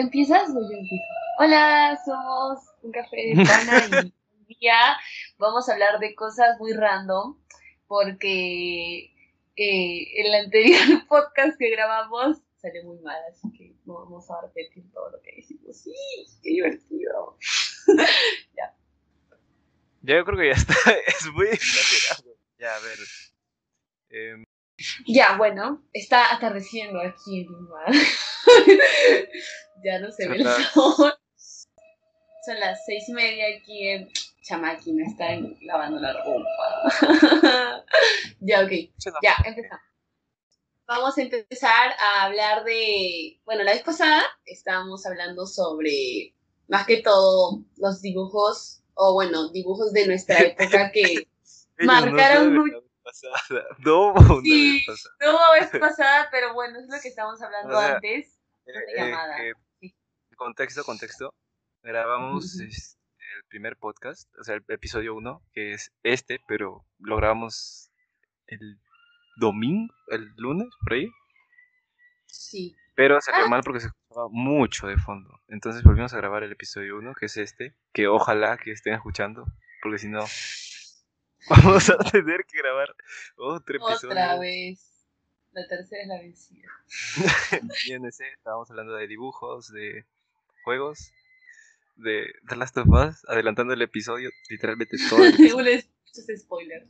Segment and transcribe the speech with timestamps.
[0.00, 1.04] empiezas o yo empiezo?
[1.38, 3.94] Hola, somos un café de pana y
[4.48, 4.96] hoy día
[5.38, 7.38] vamos a hablar de cosas muy random
[7.86, 9.12] porque
[9.56, 14.84] eh, el anterior podcast que grabamos salió muy mal, así que no vamos a repetir
[14.92, 15.76] todo lo que decimos.
[15.76, 15.94] Sí,
[16.42, 17.38] qué divertido.
[18.56, 18.74] ya.
[20.02, 20.74] Ya yo creo que ya está,
[21.06, 22.36] es muy exagerado.
[22.58, 22.98] Ya, a ver.
[24.10, 24.44] em,
[25.06, 27.84] Ya, bueno, está atardeciendo aquí en Lima.
[29.84, 31.14] Ya no se ve el sol.
[32.46, 34.08] Son las seis y media aquí en
[34.42, 36.48] Chamaquina, están lavando la ropa.
[38.40, 38.70] ya, ok.
[39.22, 39.84] Ya, empezamos.
[40.86, 43.40] Vamos a empezar a hablar de.
[43.44, 46.34] Bueno, la vez pasada estábamos hablando sobre,
[46.66, 51.28] más que todo, los dibujos, o bueno, dibujos de nuestra época que.
[51.78, 53.66] Marcaron no vez pasada.
[53.78, 54.72] No, una Sí.
[54.72, 55.14] vez pasada.
[55.20, 58.38] No vez pasada, pero bueno, es lo que estábamos hablando O sea, antes.
[58.66, 59.60] Eh, eh, Sí.
[60.40, 61.34] Contexto, contexto.
[61.82, 62.96] Grabamos este,
[63.36, 67.90] el primer podcast, o sea, el episodio 1, que es este, pero lo grabamos
[68.46, 68.80] el
[69.36, 71.10] domingo, el lunes, por ahí.
[72.26, 72.74] Sí.
[72.94, 73.48] Pero salió Ah.
[73.48, 75.30] mal porque se escuchaba mucho de fondo.
[75.48, 79.44] Entonces volvimos a grabar el episodio 1, que es este, que ojalá que estén escuchando,
[79.82, 80.24] porque si no,
[81.50, 82.94] vamos a tener que grabar
[83.36, 84.08] otro episodio.
[84.08, 84.86] Otra vez.
[85.52, 86.68] La tercera es la vencida.
[87.86, 90.06] Y en ese estábamos hablando de dibujos, de
[90.62, 91.12] juegos,
[91.96, 95.24] de The Last of Us, adelantando el episodio, literalmente todo.
[95.24, 95.80] el episodio.
[96.36, 96.88] Spoilers.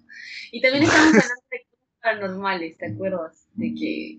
[0.51, 3.47] Y también estamos hablando de cosas paranormales, ¿te acuerdas?
[3.55, 4.19] De que.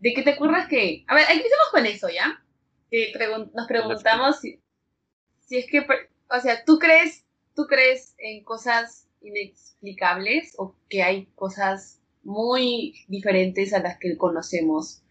[0.00, 1.04] De que te acuerdas que.
[1.08, 2.42] A ver, empecemos con eso, ¿ya?
[2.90, 4.60] Que pregun- nos preguntamos si,
[5.46, 5.84] si es que.
[6.28, 7.24] O sea, ¿tú crees,
[7.56, 15.02] ¿tú crees en cosas inexplicables o que hay cosas muy diferentes a las que conocemos?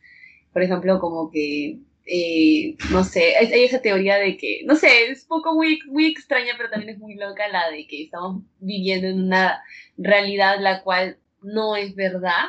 [0.54, 1.80] Por ejemplo, como que.
[2.12, 5.80] Eh, no sé, hay, hay esa teoría de que, no sé, es un poco muy,
[5.86, 9.62] muy extraña, pero también es muy loca la de que estamos viviendo en una
[9.96, 12.46] realidad la cual no es verdad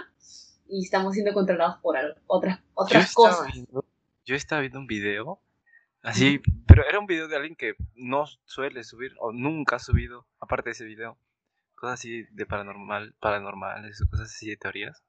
[0.67, 1.95] y estamos siendo controlados por
[2.27, 3.53] otras, otras cosas.
[3.53, 3.85] viendo,
[4.25, 5.39] yo estaba viendo un video,
[6.01, 10.27] así, pero era un video de alguien que no suele subir, o nunca ha subido,
[10.41, 11.19] aparte de ese video,
[11.75, 15.03] cosas así de paranormal, paranormales o cosas así de teorías,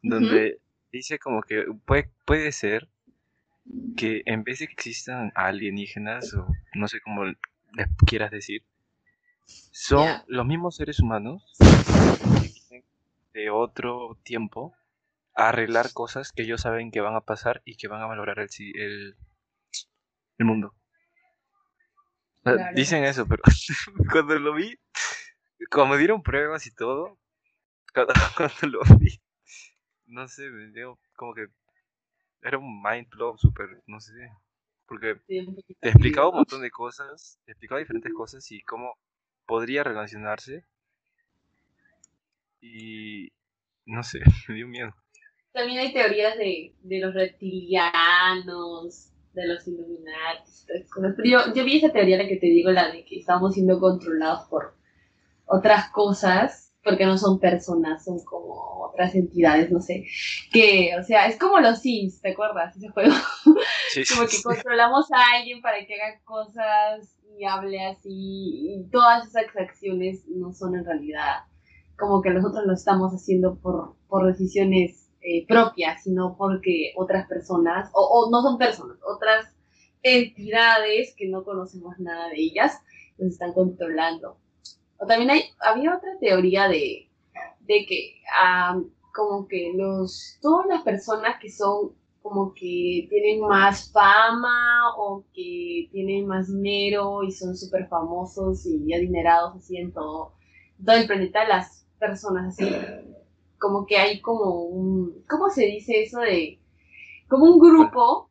[0.00, 0.58] donde
[0.90, 2.88] dice como que puede, puede ser
[3.96, 7.36] que en vez de que existan alienígenas, o no sé cómo les
[8.06, 8.64] quieras decir,
[9.46, 11.56] son los mismos seres humanos
[13.32, 14.74] de otro tiempo
[15.34, 18.38] a arreglar cosas que ellos saben que van a pasar y que van a valorar
[18.38, 19.16] el, el,
[20.38, 20.74] el mundo.
[22.42, 22.62] Claro.
[22.74, 23.42] Dicen eso, pero
[24.12, 24.78] cuando lo vi,
[25.70, 27.18] como dieron pruebas y todo,
[27.92, 29.20] cuando, cuando lo vi,
[30.06, 31.48] no sé, me dio como que
[32.44, 34.12] era un mind blow súper, no sé,
[34.86, 35.16] porque
[35.80, 38.98] te explicaba un montón de cosas, te explicaba diferentes cosas y cómo
[39.46, 40.64] podría relacionarse.
[42.60, 43.32] Y
[43.86, 44.94] no sé, me dio miedo.
[45.52, 50.50] También hay teorías de, de los reptilianos, de los Illuminati,
[50.92, 51.14] cosas.
[51.16, 53.80] Pero yo, yo vi esa teoría, la que te digo, la de que estamos siendo
[53.80, 54.76] controlados por
[55.46, 60.04] otras cosas, porque no son personas, son como otras entidades, no sé.
[60.52, 62.76] Que, o sea, es como los Sims, ¿te acuerdas?
[62.76, 63.14] Ese juego.
[63.90, 69.26] Sí, como que controlamos a alguien para que haga cosas y hable así y todas
[69.26, 71.44] esas acciones no son en realidad
[71.96, 77.90] como que nosotros lo estamos haciendo por, por decisiones eh, propias, sino porque otras personas,
[77.94, 79.46] o, o no son personas, otras
[80.02, 82.78] entidades que no conocemos nada de ellas,
[83.18, 84.38] nos están controlando.
[84.98, 87.08] O también hay, había otra teoría de,
[87.60, 88.80] de que ah,
[89.14, 95.88] como que los, todas las personas que son como que tienen más fama o que
[95.92, 100.32] tienen más dinero y son súper famosos y adinerados así en todo,
[100.82, 102.64] todo el planeta, las personas así,
[103.58, 106.58] como que hay como un, ¿cómo se dice eso de?
[107.28, 108.30] Como un grupo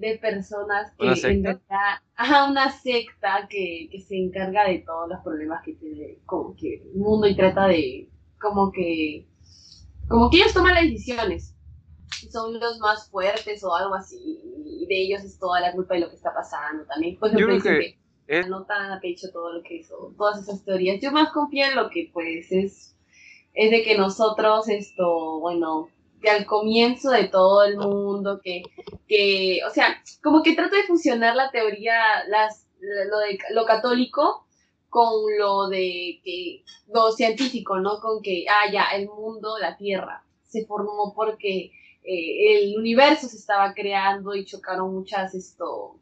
[0.00, 5.08] de personas que ¿Una en verdad, ajá, una secta que, que se encarga de todos
[5.10, 8.08] los problemas que tiene como que el mundo y trata de,
[8.40, 9.26] como que,
[10.08, 11.54] como que ellos toman las decisiones
[12.30, 14.18] son los más fuertes o algo así,
[14.66, 17.18] y de ellos es toda la culpa de lo que está pasando también.
[17.18, 17.78] Por Yo creo que
[18.26, 21.00] que es- no tan a pecho todo lo que hizo, todas esas teorías.
[21.00, 22.96] Yo más confío en lo que pues es,
[23.54, 25.88] es de que nosotros esto, bueno,
[26.20, 28.62] que al comienzo de todo el mundo, que,
[29.08, 34.46] que, o sea, como que trata de fusionar la teoría, las, lo de lo católico
[34.88, 38.00] con lo de que, lo científico, ¿no?
[38.00, 41.70] Con que, ah, ya, el mundo, la Tierra, se formó porque
[42.02, 45.99] eh, el universo se estaba creando y chocaron muchas, esto,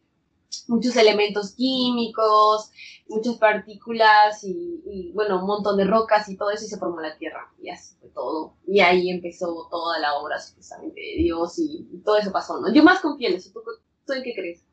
[0.67, 2.71] muchos elementos químicos,
[3.09, 7.17] muchas partículas y, bueno, un montón de rocas y todo eso y se formó la
[7.17, 7.51] Tierra.
[7.61, 8.57] Y así fue todo.
[8.67, 12.73] Y ahí empezó toda la obra supuestamente de Dios y, todo eso pasó, ¿no?
[12.73, 13.51] Yo más confío en eso.
[13.53, 14.65] ¿Tú, en qué crees?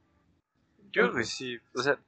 [0.92, 1.58] Yo creo que sí.
[1.76, 2.00] O sea,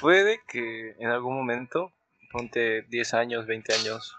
[0.00, 1.92] puede que en algún momento,
[2.32, 4.16] ponte 10 años, 20 años,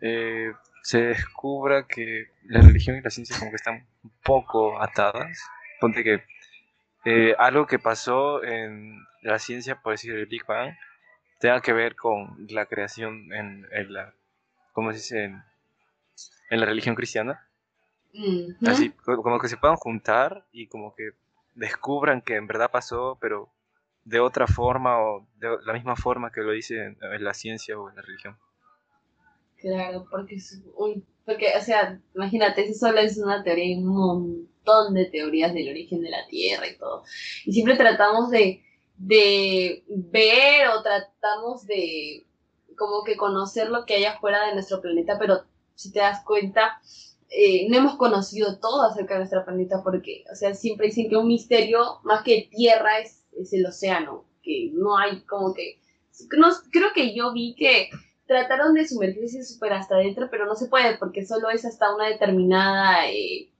[0.00, 0.52] eh,
[0.82, 5.38] se descubra que la religión y la ciencia como que están un poco atadas.
[5.80, 6.22] Ponte que
[7.04, 10.74] eh, algo que pasó en la ciencia, por decir el Big Bang,
[11.40, 14.14] tenga que ver con la creación en, la,
[14.72, 15.24] ¿cómo se dice?
[15.24, 17.48] En, la religión cristiana.
[18.66, 21.12] Así, como que se puedan juntar y como que
[21.54, 23.50] descubran que en verdad pasó, pero
[24.04, 27.88] de otra forma o de la misma forma que lo dice en, la ciencia o
[27.88, 28.38] en la religión.
[29.62, 33.86] Claro, porque es un, porque, o sea, imagínate, eso solo es una teoría y un
[33.86, 37.04] montón de teorías del origen de la Tierra y todo.
[37.44, 38.60] Y siempre tratamos de,
[38.96, 42.26] de ver o tratamos de
[42.76, 45.44] como que conocer lo que hay afuera de nuestro planeta, pero
[45.76, 46.80] si te das cuenta,
[47.30, 51.16] eh, no hemos conocido todo acerca de nuestro planeta porque, o sea, siempre dicen que
[51.16, 55.78] un misterio más que tierra es, es el océano, que no hay como que...
[56.36, 57.90] No, creo que yo vi que
[58.32, 62.08] trataron de sumergirse súper hasta adentro, pero no se puede porque solo es hasta una
[62.08, 63.50] determinada, eh,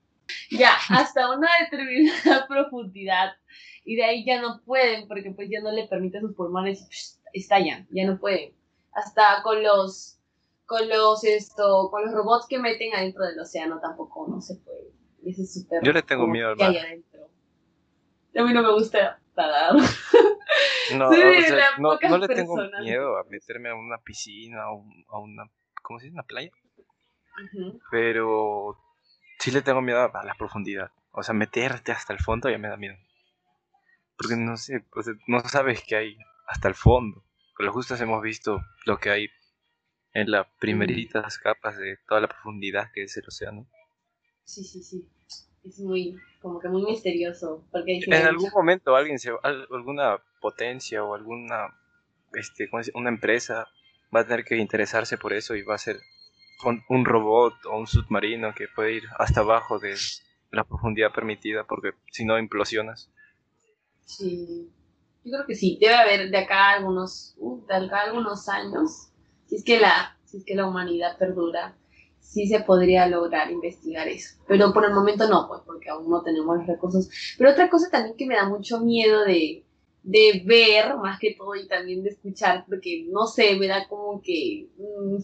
[0.51, 3.33] ya, hasta una determinada profundidad.
[3.85, 7.19] Y de ahí ya no pueden porque pues ya no le permite a sus pulmones
[7.35, 8.55] estallan, ya no pueden.
[8.93, 10.19] Hasta con los,
[10.65, 14.91] con los, esto, con los robots que meten adentro del océano tampoco no se puede.
[15.25, 15.83] Ese es súper.
[15.83, 16.75] Yo le tengo miedo al mar.
[18.35, 19.75] A mí no me gusta nadar.
[20.97, 21.11] No,
[21.79, 25.45] no, le tengo miedo a meterme a una piscina o a una,
[25.83, 26.15] ¿cómo se dice?
[26.15, 26.51] ¿Una playa?
[27.91, 28.79] Pero
[29.39, 30.91] sí le tengo miedo a la profundidad.
[31.13, 32.97] O sea, meterte hasta el fondo ya me da miedo.
[34.17, 34.85] Porque no sé,
[35.27, 37.25] no sabes qué hay hasta el fondo.
[37.55, 39.29] Con los justos hemos visto lo que hay
[40.15, 43.67] en las primeritas capas de toda la profundidad que es el océano.
[44.45, 45.09] Sí, sí, sí.
[45.65, 47.65] Es muy, como que muy misterioso.
[47.71, 51.75] Porque en algún momento alguien se, alguna potencia o alguna
[52.35, 53.69] este, una empresa
[54.15, 56.01] va a tener que interesarse por eso y va a ser
[56.89, 59.97] un, robot o un submarino que puede ir hasta abajo de
[60.51, 63.11] la profundidad permitida porque si no implosionas.
[64.05, 64.71] Sí,
[65.25, 69.09] yo creo que sí, debe haber de acá algunos, uh, de acá algunos años,
[69.47, 71.77] si es que la, si es que la humanidad perdura,
[72.23, 74.39] sí se podría lograr investigar eso.
[74.49, 77.11] Pero por el momento no, pues, porque aún no tenemos los recursos.
[77.37, 79.65] Pero otra cosa también que me da mucho miedo de,
[80.03, 84.23] de ver más que todo y también de escuchar, porque no sé, me da como
[84.23, 85.17] que mm,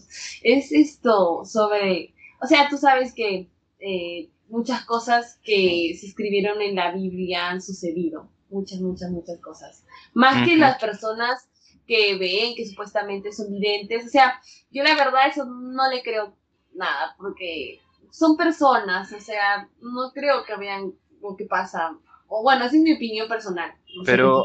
[0.43, 3.49] es esto sobre, o sea, tú sabes que
[3.81, 9.85] eh, muchas cosas que se escribieron en la Biblia han sucedido, muchas, muchas, muchas cosas,
[10.15, 11.49] más que las personas
[11.87, 14.41] que ven, que supuestamente son videntes, o sea,
[14.71, 16.37] yo la verdad eso no le creo
[16.79, 17.81] nada, porque
[18.11, 21.99] son personas, o sea, no creo que vean lo que pasa
[22.29, 23.75] o bueno, esa es mi opinión personal.
[24.05, 24.45] Pero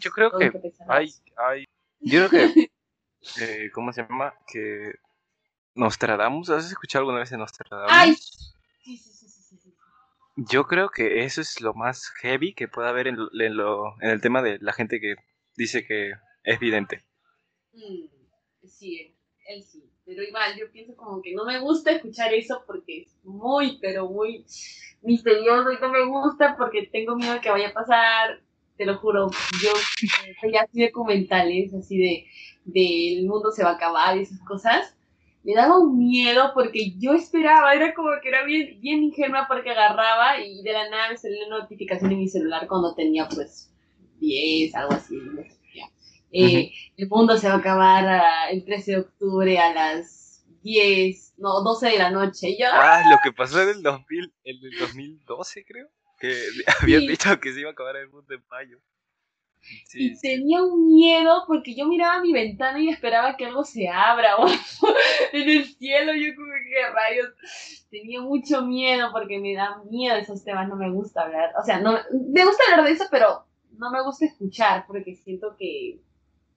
[0.00, 0.50] yo creo que,
[0.88, 1.64] hay, hay,
[2.00, 2.70] yo creo que,
[3.40, 4.34] eh, ¿cómo se llama?
[4.50, 4.94] Que
[5.74, 7.92] Nostradamus, ¿has escuchado alguna vez de Nostradamus?
[7.92, 9.74] Ay, sí, sí, sí.
[10.36, 14.20] Yo creo que eso es lo más heavy que puede haber en, lo, en el
[14.22, 15.16] tema de la gente que
[15.56, 17.04] dice que es vidente.
[17.72, 19.14] Mm, sí,
[19.46, 19.89] él sí.
[20.10, 24.08] Pero igual, yo pienso como que no me gusta escuchar eso porque es muy, pero
[24.08, 24.44] muy
[25.02, 28.40] misterioso y no me gusta porque tengo miedo de que vaya a pasar.
[28.76, 29.30] Te lo juro,
[29.62, 29.70] yo
[30.42, 32.26] veía así documentales, así de,
[32.64, 34.96] de el mundo se va a acabar y esas cosas.
[35.44, 39.70] Me daba un miedo porque yo esperaba, era como que era bien, bien ingenua porque
[39.70, 43.72] agarraba y de la nada me salió una notificación en mi celular cuando tenía pues
[44.18, 45.16] 10, algo así.
[46.32, 51.62] Eh, el mundo se va a acabar el 13 de octubre a las 10, no,
[51.62, 52.56] 12 de la noche.
[52.58, 55.88] yo, ah, lo que pasó en el, 2000, en el 2012, creo.
[56.18, 56.34] Que
[56.82, 58.78] habían dicho que se iba a acabar el mundo en mayo.
[59.94, 64.36] y tenía un miedo porque yo miraba mi ventana y esperaba que algo se abra
[64.38, 64.46] o
[65.32, 66.12] en el cielo.
[66.14, 67.28] Yo como que rayos.
[67.90, 70.68] Tenía mucho miedo porque me da miedo esos temas.
[70.68, 71.52] No me gusta hablar.
[71.60, 75.56] O sea, no me gusta hablar de eso, pero no me gusta escuchar porque siento
[75.58, 76.00] que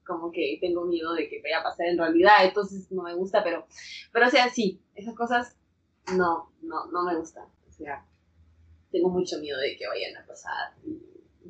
[0.05, 3.43] como que tengo miedo de que vaya a pasar en realidad, entonces no me gusta,
[3.43, 3.67] pero,
[4.11, 5.57] pero o sea, sí, esas cosas
[6.15, 8.05] no, no, no me gustan, o sea,
[8.91, 10.99] tengo mucho miedo de que vayan a pasar y,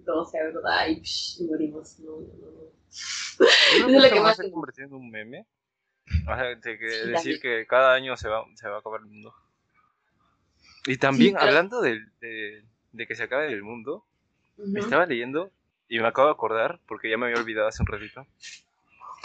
[0.06, 3.90] todo sea verdad y, morimos, no, no, no.
[3.90, 5.46] ¿No es lo que más se convertir en un meme?
[6.24, 9.08] O sea, de que decir que cada año se va, se va a acabar el
[9.08, 9.34] mundo.
[10.86, 14.04] Y también, pero- hablando del- de, de que se acabe el mundo,
[14.58, 14.78] Ujú.
[14.78, 15.52] estaba leyendo
[15.90, 18.26] y me acabo de acordar, porque ya me había olvidado hace un ratito,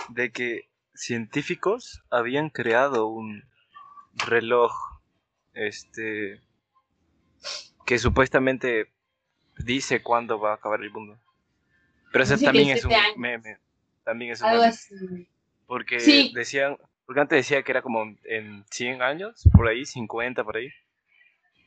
[0.09, 3.45] de que científicos habían creado un
[4.27, 4.73] reloj,
[5.55, 6.41] este,
[7.87, 8.91] que supuestamente
[9.59, 11.19] dice cuándo va a acabar el mundo.
[12.13, 13.17] Pero que también es un años.
[13.17, 13.59] meme.
[14.05, 14.73] También es un Algo meme.
[14.75, 15.29] así.
[15.67, 16.33] Porque Sí.
[16.35, 20.71] decían, porque antes decía que era como en 100 años, por ahí, 50 por ahí.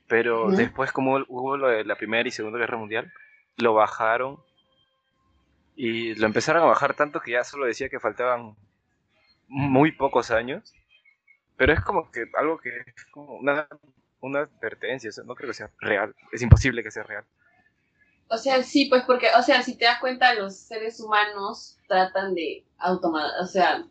[0.07, 3.11] Pero después como hubo lo de la Primera y Segunda Guerra Mundial,
[3.57, 4.39] lo bajaron
[5.83, 8.55] y lo empezaron a bajar tanto que ya solo decía que faltaban
[9.47, 10.75] muy pocos años.
[11.57, 13.67] Pero es como que algo que es como una,
[14.19, 17.23] una advertencia, o sea, no creo que sea real, es imposible que sea real.
[18.27, 22.35] O sea, sí, pues porque, o sea, si te das cuenta, los seres humanos tratan
[22.35, 23.83] de automa o sea,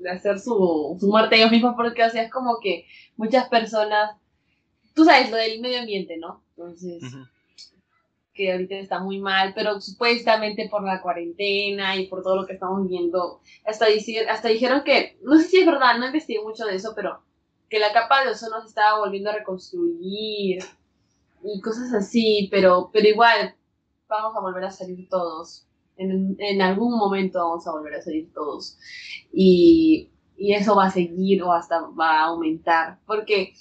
[0.00, 2.86] de hacer su, su muerte ellos mismos porque, o sea, es como que
[3.16, 4.18] muchas personas,
[4.94, 6.44] tú sabes, lo del medio ambiente, ¿no?
[6.58, 7.02] Entonces.
[8.38, 12.54] Que ahorita está muy mal, pero supuestamente por la cuarentena y por todo lo que
[12.54, 16.66] estamos viendo, hasta, dici- hasta dijeron que, no sé si es verdad, no investigué mucho
[16.66, 17.22] de eso, pero
[17.70, 20.60] que la capa de ozono se estaba volviendo a reconstruir
[21.44, 23.54] y cosas así, pero, pero igual
[24.08, 25.66] vamos a volver a salir todos.
[25.96, 28.78] En, en algún momento vamos a volver a salir todos.
[29.32, 33.00] Y, y eso va a seguir o hasta va a aumentar.
[33.06, 33.54] Porque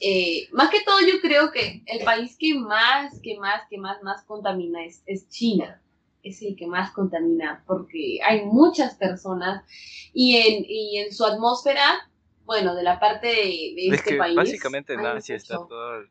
[0.00, 4.02] eh, más que todo yo creo que el país que más, que más, que más,
[4.02, 5.80] más contamina es, es China.
[6.22, 9.64] Es el que más contamina porque hay muchas personas
[10.12, 12.10] y en, y en su atmósfera,
[12.44, 14.34] bueno, de la parte de, de Es este que país.
[14.34, 16.04] básicamente en Asia está todo,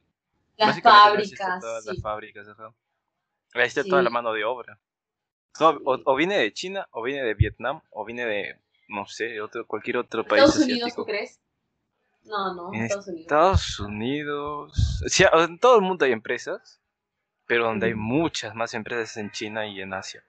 [0.57, 1.89] Las fábricas, todas sí.
[1.89, 2.73] las fábricas, ajá.
[3.55, 3.89] Ahí está Sí.
[3.89, 4.79] toda la mano de obra.
[5.59, 9.39] No, o, o viene de China, o viene de Vietnam, o viene de, no sé,
[9.41, 11.39] otro, cualquier otro país ¿Estados Unidos, tú crees?
[12.25, 13.21] No, no, En Estados Unidos.
[13.21, 15.03] Estados Unidos.
[15.49, 16.79] En todo el mundo hay empresas,
[17.45, 20.23] pero donde hay muchas más empresas es en China y en Asia.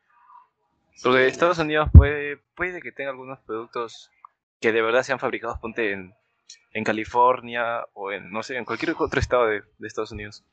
[0.95, 1.11] Sí.
[1.11, 4.11] de Estados Unidos puede, puede que tenga algunos productos
[4.61, 6.15] que de verdad sean fabricados, ponte en,
[6.73, 10.45] en California o en, no sé, en cualquier otro estado de, de Estados Unidos.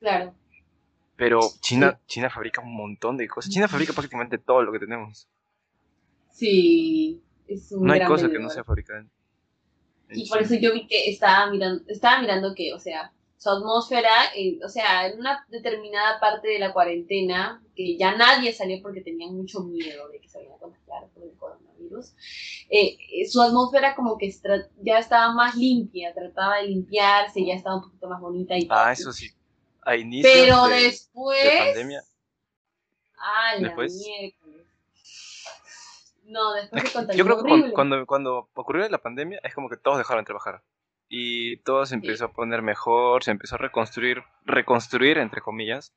[0.00, 0.34] Claro.
[1.16, 3.52] Pero China, China fabrica un montón de cosas.
[3.52, 5.28] China fabrica prácticamente todo lo que tenemos.
[6.30, 9.04] Sí, es un No hay cosa que no sea fabricada
[10.14, 14.10] Y por eso yo vi que estaba mirando, estaba mirando que, o sea, su atmósfera,
[14.36, 19.00] eh, o sea, en una determinada parte de la cuarentena, que ya nadie salió porque
[19.00, 22.12] tenían mucho miedo de que se vayan a contagiar por el coronavirus,
[22.70, 24.32] eh, eh, su atmósfera como que
[24.82, 28.68] ya estaba más limpia, trataba de limpiarse, ya estaba un poquito más bonita y.
[28.70, 29.28] Ah, eso sí.
[29.84, 31.42] A inicios Pero de- después...
[31.42, 32.02] de pandemia.
[33.18, 34.41] Ah, la Después- miércoles.
[36.32, 37.74] No, después Es se que contagió yo creo que horrible.
[37.74, 40.62] cuando, cuando, ocurrió la pandemia es como que todos dejaron de trabajar.
[41.08, 45.92] Y todo se empezó a poner mejor, se empezó a reconstruir, reconstruir entre comillas,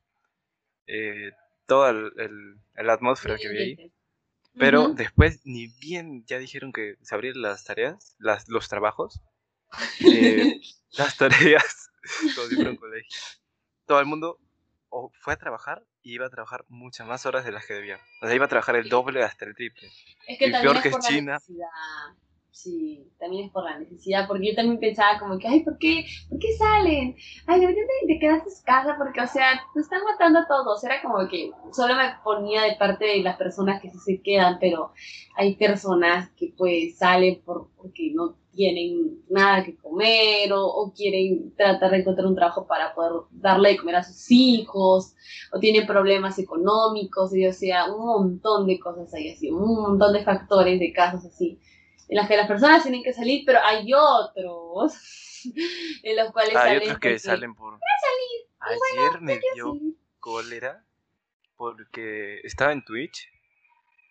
[0.88, 1.32] eh,
[1.68, 3.92] toda el, el- la atmósfera que había ahí.
[4.58, 4.96] Pero Ujú.
[4.96, 9.22] después, ni bien ya dijeron que se abrieron las tareas, las, los trabajos,
[10.14, 10.60] eh,
[10.98, 11.92] las tareas,
[12.36, 13.18] como si fuera un colegio.
[13.86, 14.40] Todo el mundo
[14.90, 18.00] o fue a trabajar y iba a trabajar muchas más horas de las que debía.
[18.22, 19.92] O sea, iba a trabajar el doble hasta el triple.
[20.28, 21.40] Es que Y también peor es que por es la China.
[21.40, 21.68] necesidad.
[22.52, 26.06] Sí, también es por la necesidad, porque yo también pensaba como que, ay, ¿por qué,
[26.30, 27.16] ¿por qué salen?
[27.48, 30.82] Ay, deberían de, de quedarse en casa porque, o sea, te están matando a todos.
[30.86, 34.58] Era como que solo me ponía de parte de las personas que sí se quedan,
[34.60, 34.94] pero
[35.36, 41.54] hay personas que pues salen por, porque no tienen nada que comer o, o quieren
[41.56, 45.14] tratar de encontrar un trabajo para poder darle de comer a sus hijos
[45.52, 50.14] o tienen problemas económicos, y, o sea, un montón de cosas ahí así, un montón
[50.14, 51.60] de factores, de casos así,
[52.10, 54.94] en las que las personas tienen que salir, pero hay otros
[56.04, 57.78] en los cuales Hay salen otros que porque- salen por...
[57.80, 59.94] salir, Ayer me dio salir.
[60.20, 60.86] cólera
[61.58, 63.30] porque estaba en Twitch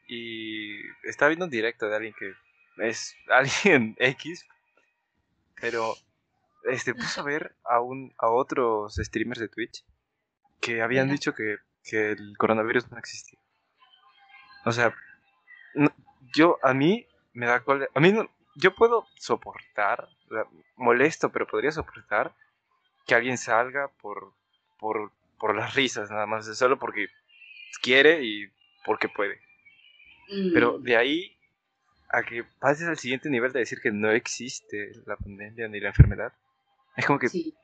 [0.09, 2.33] y estaba viendo un directo de alguien que
[2.79, 4.47] es alguien X,
[5.61, 5.95] pero
[6.65, 9.85] este puso a ver a un a otros streamers de Twitch
[10.61, 13.39] que habían dicho que, que el coronavirus no existía.
[14.65, 14.95] O sea,
[15.75, 15.95] no-
[16.35, 20.09] yo a mí me da cólera, a mí no, yo puedo soportar,
[20.77, 22.35] molesto, pero podría soportar
[23.07, 24.33] que alguien salga por
[24.79, 27.09] por por las risas nada más, solo porque
[27.83, 28.51] quiere y
[28.87, 29.41] porque puede.
[30.31, 31.34] Mm, Pero de ahí
[32.17, 35.89] a que pases al siguiente nivel de decir que no existe la pandemia ni la
[35.89, 36.33] enfermedad,
[36.97, 37.55] es como que sí,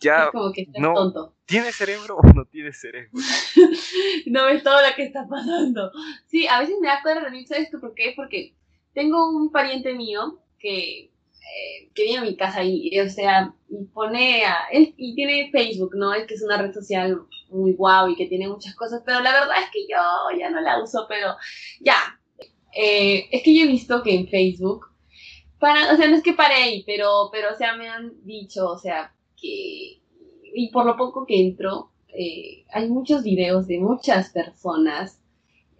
[0.00, 0.94] ya es como que estás no.
[0.94, 1.34] tonto.
[1.44, 3.10] tiene cerebro o no tiene cerebro.
[4.26, 5.92] no ves todo lo que está pasando.
[6.26, 8.14] Sí, a veces me da cólera también, ¿sabes tú por qué?
[8.16, 8.54] Porque
[8.94, 11.10] tengo un pariente mío que
[11.50, 15.50] eh, que viene a mi casa y, o sea, y pone a, él, y tiene
[15.50, 16.14] Facebook, ¿no?
[16.14, 19.32] Es que es una red social muy guau y que tiene muchas cosas, pero la
[19.32, 21.34] verdad es que yo ya no la uso, pero
[21.80, 22.19] ya.
[22.72, 24.86] Eh, es que yo he visto que en Facebook,
[25.58, 28.68] para, o sea, no es que pare ahí, pero, pero, o sea, me han dicho,
[28.68, 30.00] o sea, que,
[30.54, 35.20] y por lo poco que entro, eh, hay muchos videos de muchas personas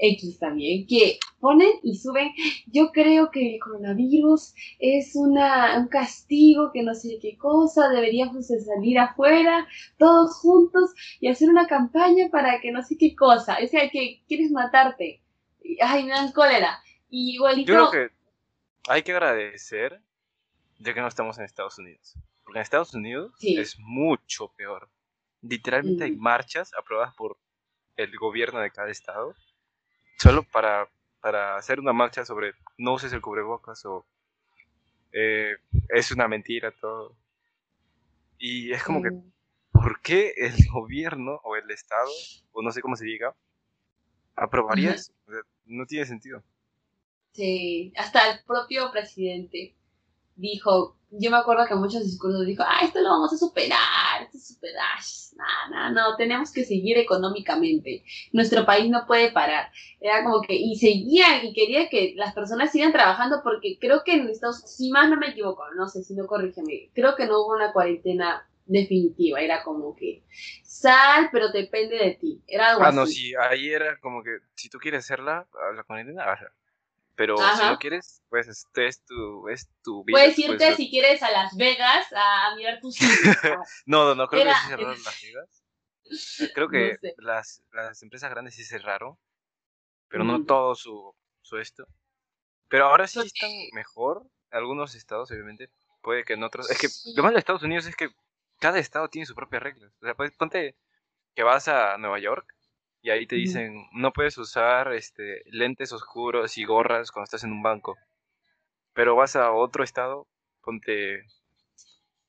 [0.01, 2.31] X también, que ponen y suben,
[2.67, 8.49] yo creo que el coronavirus es una, un castigo, que no sé qué cosa, deberíamos
[8.49, 9.67] de salir afuera,
[9.99, 14.23] todos juntos, y hacer una campaña para que no sé qué cosa, o sea, que
[14.27, 15.21] quieres matarte,
[15.81, 17.73] ay, me dan cólera, y igualito...
[17.73, 18.15] Yo creo que
[18.89, 20.01] hay que agradecer
[20.79, 22.15] de que no estamos en Estados Unidos,
[22.45, 24.89] porque en Estados Unidos es mucho peor.
[25.43, 26.21] Literalmente hay mm.
[26.21, 27.39] marchas aprobadas por
[27.97, 29.35] el gobierno de cada estado
[30.19, 30.89] solo para,
[31.21, 34.07] para hacer una marcha sobre no uses el cubrebocas o
[35.13, 35.57] eh,
[35.89, 37.17] es una mentira todo.
[38.39, 39.11] Y es como que.
[39.73, 42.11] ¿por qué el gobierno o el Estado,
[42.53, 43.35] o no sé cómo se diga,
[44.37, 45.13] aprobaría eso?
[45.67, 46.43] no tiene sentido.
[47.33, 49.77] Sí, hasta el propio presidente
[50.35, 54.23] dijo, yo me acuerdo que en muchos discursos dijo, ah, esto lo vamos a superar,
[54.23, 54.99] esto es superar,
[55.37, 59.71] no, no, no, tenemos que seguir económicamente, nuestro país no puede parar.
[60.01, 64.15] Era como que, y seguía y quería que las personas sigan trabajando porque creo que
[64.15, 67.27] en Estados Unidos, si más no me equivoco, no sé si no corrígeme, creo que
[67.27, 70.25] no hubo una cuarentena definitiva, era como que
[70.63, 74.69] sal, pero depende de ti, era algo ah, no, sí, ahí era como que si
[74.71, 76.25] tú quieres hacerla, la cuarentena,
[77.21, 80.17] pero si no quieres, pues este es tu, es tu vida.
[80.17, 82.97] Puedes irte si quieres a Las Vegas a mirar tus
[83.85, 85.65] No, no, no, creo que sí cerraron Las Vegas.
[86.41, 89.19] Eh, creo que las, las empresas grandes sí cerraron,
[90.09, 91.87] pero no todo su, su esto.
[92.69, 94.25] Pero ahora sí están mejor.
[94.51, 95.69] Algunos estados, obviamente,
[96.01, 96.71] puede que en otros.
[96.71, 98.09] Es que lo malo de Estados Unidos es que
[98.61, 99.93] cada estado tiene sus propias reglas.
[100.01, 100.77] O sea, pues, ponte
[101.35, 102.55] que vas a Nueva York
[103.03, 107.53] y ahí te dicen, no puedes usar este, lentes oscuros y gorras cuando estás en
[107.53, 107.97] un banco.
[108.93, 110.29] Pero vas a otro estado,
[110.63, 111.25] ponte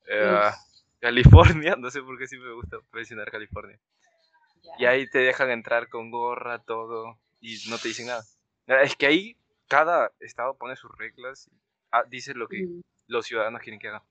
[0.08, 0.52] eh,
[1.00, 3.80] California, no sé por qué sí me gusta mencionar California.
[4.80, 8.24] Y ahí te dejan entrar con gorra, todo, y no te dicen nada.
[8.67, 9.36] Es que ahí
[9.67, 11.60] cada estado pone sus reglas y
[11.91, 12.65] ah, dice lo que
[13.08, 14.04] los ciudadanos quieren que hagan.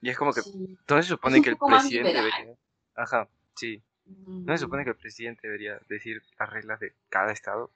[0.00, 2.54] Y es como que, entonces se supone que el presidente debería...
[2.94, 3.82] Ajá, sí.
[4.26, 7.70] ¿No se supone que el presidente debería decir las reglas de cada estado?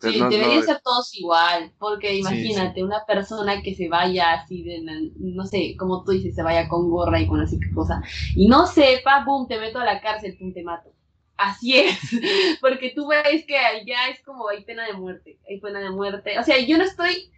[0.00, 4.82] sí, debería ser todos igual, porque imagínate, una persona que se vaya así de,
[5.18, 8.02] no sé, como tú dices, se vaya con gorra y con así que cosa,
[8.34, 10.90] y no sepa, boom, te meto a la cárcel, pum, te mato.
[11.36, 11.98] Así es,
[12.60, 16.38] porque tú ves que ya es como hay pena de muerte, hay pena de muerte.
[16.38, 17.30] O sea, yo no estoy,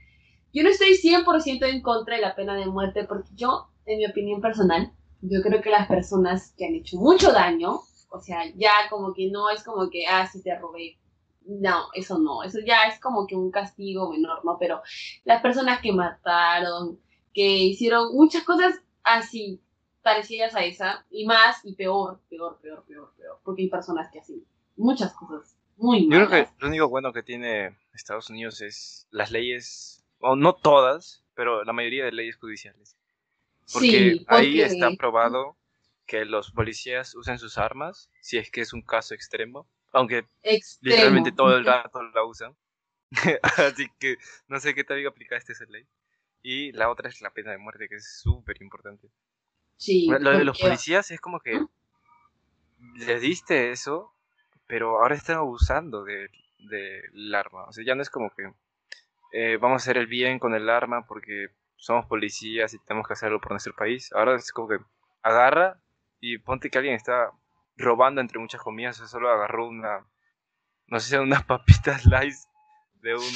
[0.57, 4.07] yo no estoy 100% en contra de la pena de muerte, porque yo, en mi
[4.07, 4.91] opinión personal,
[5.21, 9.31] yo creo que las personas que han hecho mucho daño, o sea, ya como que
[9.31, 10.97] no es como que, ah, sí te robé.
[11.45, 14.57] No, eso no, eso ya es como que un castigo menor, ¿no?
[14.59, 14.81] Pero
[15.25, 16.99] las personas que mataron,
[17.35, 19.61] que hicieron muchas cosas así,
[20.03, 24.21] parecidas a esa, y más, y peor, peor, peor, peor, peor, porque hay personas que
[24.21, 24.43] hacen
[24.75, 26.23] muchas cosas muy malas.
[26.23, 30.55] Yo creo que lo único bueno que tiene Estados Unidos es las leyes, o no
[30.55, 32.97] todas, pero la mayoría de leyes judiciales.
[33.73, 35.57] Porque, ahí está probado
[36.07, 40.27] que los policías usen sus armas si es que es un caso extremo, aunque
[40.81, 42.57] literalmente todo el rato la usan.
[43.43, 44.17] Así que
[44.49, 45.87] no sé qué te digo aplicar esta ley.
[46.43, 49.09] Y la otra es la pena de muerte, que es súper importante.
[49.77, 51.61] Sí, lo de los policías es como que
[52.95, 54.15] les diste eso,
[54.67, 57.03] pero ahora están abusando del de,
[57.37, 57.65] arma.
[57.65, 58.53] O sea, ya no es como que
[59.33, 63.13] eh, vamos a hacer el bien con el arma porque somos policías y tenemos que
[63.15, 64.13] hacerlo por nuestro país.
[64.13, 64.79] Ahora es como que
[65.23, 65.81] agarra
[66.21, 67.31] y ponte que alguien está
[67.77, 70.07] robando entre muchas comillas, o solo agarró una,
[70.87, 72.49] no sé, unas papitas lice
[72.95, 73.35] de un,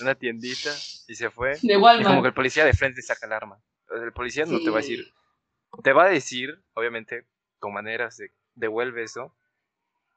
[0.00, 0.70] una tiendita
[1.06, 1.56] y se fue.
[1.62, 2.00] De Walmart.
[2.00, 3.60] Y como que el policía de frente saca el arma.
[3.90, 5.06] El policía no te va a decir,
[5.82, 7.26] te va a decir, obviamente,
[7.58, 9.34] con maneras de devuelve eso,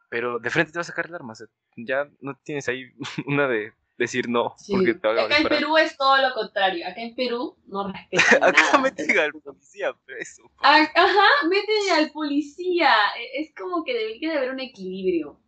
[0.09, 1.33] pero de frente te va a sacar el arma.
[1.77, 2.91] ya no tienes ahí
[3.27, 4.55] una de decir no.
[4.69, 6.85] Porque Acá en Perú es todo lo contrario.
[6.87, 10.43] Acá en Perú no respetan Acá meten al policía preso.
[10.59, 12.91] Ajá, meten al policía.
[13.17, 15.39] E, es como que debería de haber un equilibrio.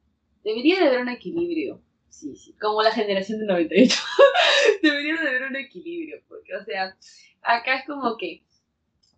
[0.43, 1.81] Debería de haber un equilibrio.
[2.09, 2.55] Sí, sí.
[2.61, 4.01] Como la generación del 98.
[4.83, 6.21] debería de haber un equilibrio.
[6.27, 6.95] Porque, o sea,
[7.41, 8.43] acá es como que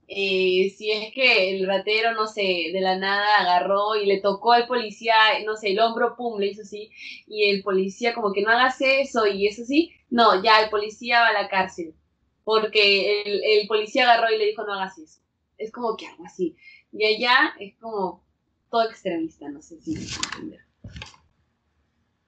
[0.07, 4.53] eh, si es que el ratero, no sé, de la nada agarró y le tocó
[4.53, 5.15] al policía,
[5.45, 6.91] no sé, el hombro, pum, le hizo así,
[7.27, 11.21] y el policía como que no hagas eso y eso sí, no, ya el policía
[11.21, 11.95] va a la cárcel.
[12.43, 15.19] porque el, el policía agarró y le dijo no hagas eso.
[15.57, 16.55] Es como que algo así.
[16.91, 18.23] Y allá es como
[18.69, 20.61] todo extremista, no sé si entender.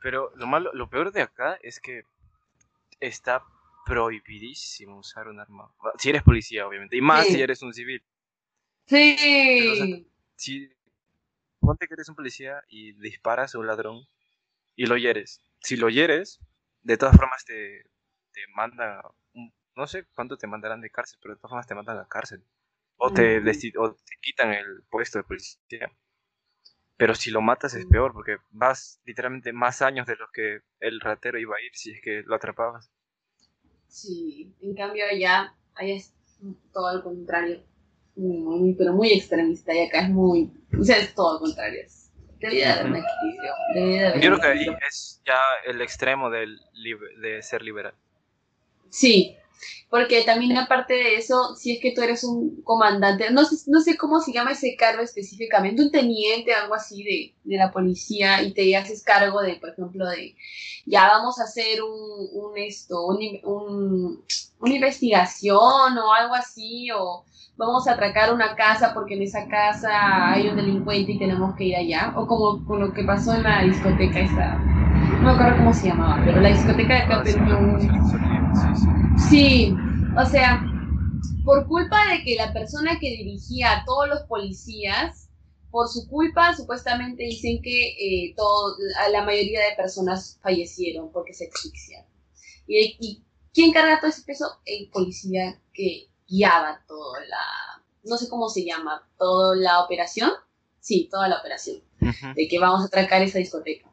[0.02, 2.04] Pero lo malo, lo peor de acá es que
[3.00, 3.44] está
[3.88, 5.72] prohibidísimo usar un arma.
[5.98, 6.98] Si eres policía, obviamente.
[6.98, 7.34] Y más Sí.
[7.36, 8.04] si eres un civil.
[8.86, 9.18] Sí.
[10.36, 10.70] Si
[11.60, 14.06] ponte que eres un policía y disparas a un ladrón
[14.76, 15.42] y lo hieres.
[15.62, 16.40] Si lo hieres,
[16.82, 17.84] de todas formas te,
[18.32, 19.02] te mandan,
[19.34, 22.08] un- no sé cuánto te mandarán de cárcel, pero de todas formas te mandan a
[22.08, 22.44] cárcel.
[22.98, 23.38] O te,
[23.78, 25.92] o te quitan el puesto de policía.
[26.96, 27.90] Pero si lo matas es Mm.
[27.90, 31.92] peor porque vas literalmente más años de los que el ratero iba a ir si
[31.92, 32.92] es que lo atrapabas.
[33.88, 36.14] Sí, en cambio allá, allá es
[36.74, 37.64] todo al contrario.
[38.16, 41.82] Muy, muy, pero muy extremista y acá es muy, o sea, es todo al contrario.
[41.86, 43.52] Es, debería haber un equilibrio.
[43.74, 46.60] Debería haber Yo creo que ahí es ya el extremo del
[47.22, 47.94] de ser liberal.
[48.90, 49.38] Sí,
[49.90, 53.82] porque también aparte de eso, si es que tú eres un comandante, no sé, no
[53.82, 58.42] sé cómo se llama ese cargo específicamente, un teniente, algo así de, de la policía,
[58.44, 60.36] y te haces cargo de, por ejemplo, de,
[60.86, 64.24] ya vamos a hacer un, un esto, un, un-
[64.60, 67.26] una investigación o algo así, o
[67.58, 71.66] vamos a atracar una casa porque en esa casa hay un delincuente y tenemos que
[71.66, 74.66] ir allá, o como con lo que pasó en la discoteca esa,
[75.20, 79.07] no me acuerdo cómo se llamaba, pero la discoteca de acá Ah, sí, en Perú,
[79.30, 79.74] sí,
[80.18, 80.64] o sea,
[81.44, 85.30] por culpa de que la persona que dirigía a todos los policías,
[85.70, 88.76] por su culpa supuestamente dicen que eh, todo,
[89.12, 92.10] la mayoría de personas fallecieron porque se asfixiaron.
[92.68, 94.60] ¿Y, y quién carga todo ese peso?
[94.66, 100.32] El policía que guiaba toda la, no sé cómo se llama, toda la operación.
[100.80, 103.92] Sí, toda la operación de que vamos a atracar esa discoteca.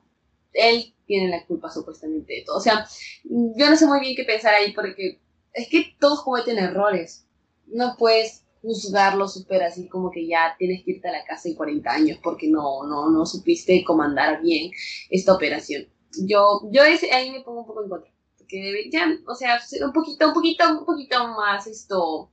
[0.53, 2.57] Él tiene la culpa supuestamente de todo.
[2.57, 2.87] O sea,
[3.25, 5.21] yo no sé muy bien qué pensar ahí porque
[5.53, 7.27] es que todos cometen errores.
[7.67, 11.55] No puedes juzgarlo súper así como que ya tienes que irte a la casa en
[11.55, 14.71] 40 años porque no, no, no supiste comandar bien
[15.11, 15.87] esta operación.
[16.27, 18.11] Yo, yo ese- ahí me pongo un poco en contra.
[18.39, 22.31] Porque debe- ya, o sea, un poquito, un poquito, un poquito más esto,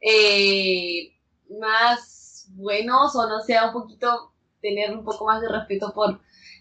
[0.00, 1.12] eh,
[1.60, 6.20] más buenos o no sea, un poquito tener un poco más de respeto por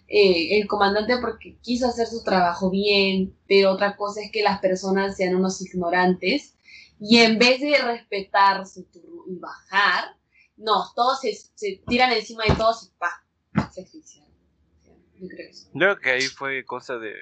[0.09, 4.59] eh, el comandante porque quiso hacer su trabajo bien, pero otra cosa es que las
[4.59, 6.55] personas sean unos ignorantes
[6.99, 10.15] y en vez de respetar su turno y bajar,
[10.57, 13.23] no, todos se, se tiran encima de todos y pa,
[13.71, 14.25] se asfixian.
[14.25, 15.69] O sea, yo creo eso.
[15.73, 17.13] Yo creo que ahí fue cosa de,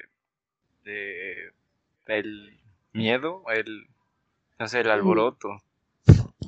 [0.86, 1.52] de
[2.08, 2.58] el
[2.94, 3.88] miedo, el
[4.60, 5.50] no sé, el alboroto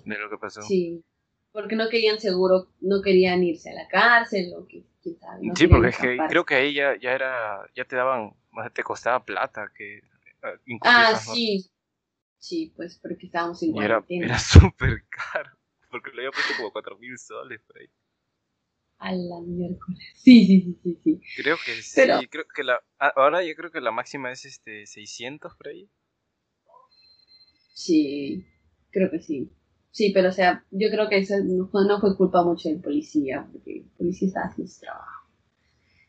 [0.06, 0.62] de lo que pasó.
[0.62, 1.04] Sí,
[1.52, 4.84] porque no querían seguro, no querían irse a la cárcel o que,
[5.42, 8.70] no Sí, porque es que creo que ahí ya, ya era, ya te daban, sea,
[8.70, 11.70] te costaba plata que eh, Ah, sí.
[12.38, 14.26] Sí, pues porque estábamos en Y era, cuarentena.
[14.26, 14.40] era
[14.74, 15.52] súper caro,
[15.92, 17.88] porque lo había puesto como cuatro mil soles por ahí.
[18.98, 20.00] A la miércoles.
[20.16, 21.22] Sí, sí, sí, sí, sí.
[21.42, 24.46] Creo que sí, Pero- creo que la, ah, ahora yo creo que la máxima es
[24.46, 25.90] este 600 por ahí.
[27.74, 28.46] Sí,
[28.92, 29.52] creo que sí.
[29.92, 32.82] Sí, pero o sea, yo creo que eso no fue, no fue culpa mucho del
[32.82, 35.28] policía, porque el policía estaba haciendo su trabajo.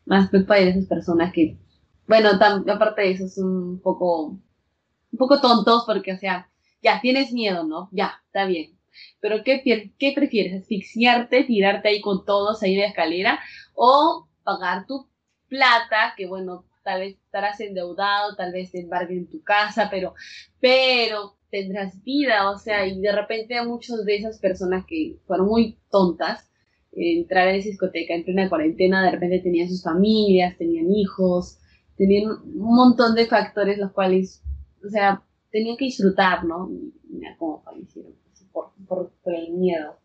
[0.07, 1.59] Más culpa de esas personas que,
[2.07, 6.51] bueno, aparte de eso, son un poco, un poco tontos, porque, o sea,
[6.83, 7.88] ya, tienes miedo, ¿no?
[7.93, 8.79] Ya, está bien.
[9.21, 10.62] Pero ¿qué, qué prefieres?
[10.62, 13.40] ¿Asfixiarte, tirarte ahí con todos ahí de escalera?
[13.75, 15.09] ¿O pagar tu
[15.49, 20.14] plata, que bueno, tal vez estarás endeudado, tal vez te embarguen tu casa, pero,
[20.61, 25.46] pero tendrás vida, o sea, y de repente a muchas de esas personas que fueron
[25.46, 26.50] muy tontas,
[26.92, 31.58] entrar a esa discoteca en plena cuarentena, de repente tenían sus familias, tenían hijos,
[31.96, 34.42] tenían un montón de factores los cuales,
[34.84, 36.70] o sea, tenían que disfrutar, ¿no?
[36.70, 38.14] Y mira cómo fallecieron,
[38.52, 39.98] por, por, por el miedo.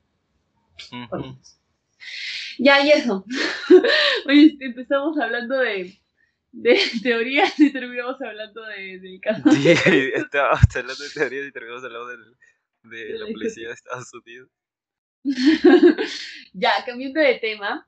[1.10, 1.58] por eso.
[2.60, 3.26] Ya, y eso.
[4.28, 5.94] Oye, empezamos hablando de,
[6.56, 9.44] de teorías y terminamos hablando de, del caso.
[9.52, 12.36] Sí, estábamos hablando de teorías y terminamos hablando del-
[12.84, 14.50] de la policía de Estados Unidos.
[16.54, 17.88] ya, cambiando de tema,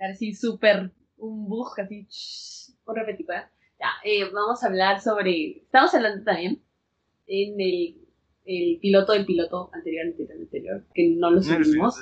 [0.00, 2.06] así súper un bug, así,
[2.86, 3.44] un repetico, ¿eh?
[3.78, 6.62] Ya, eh, vamos a hablar sobre, estamos hablando también
[7.26, 7.96] en el,
[8.46, 11.96] el piloto del piloto anterior, anterior, anterior, que no lo subimos.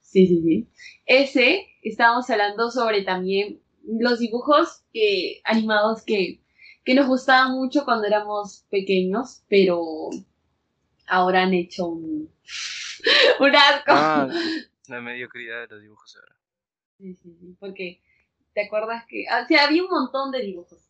[0.00, 0.68] Sí, sí, sí.
[1.04, 6.40] Ese, estábamos hablando sobre también los dibujos que, animados que,
[6.84, 10.10] que nos gustaban mucho cuando éramos pequeños, pero
[11.06, 12.30] ahora han hecho un,
[13.40, 13.84] un asco.
[13.88, 14.28] Ah,
[14.88, 16.36] la mediocridad de los dibujos ahora.
[16.98, 18.00] Sí, sí, sí, porque
[18.54, 20.80] te acuerdas que, o sea, había un montón de dibujos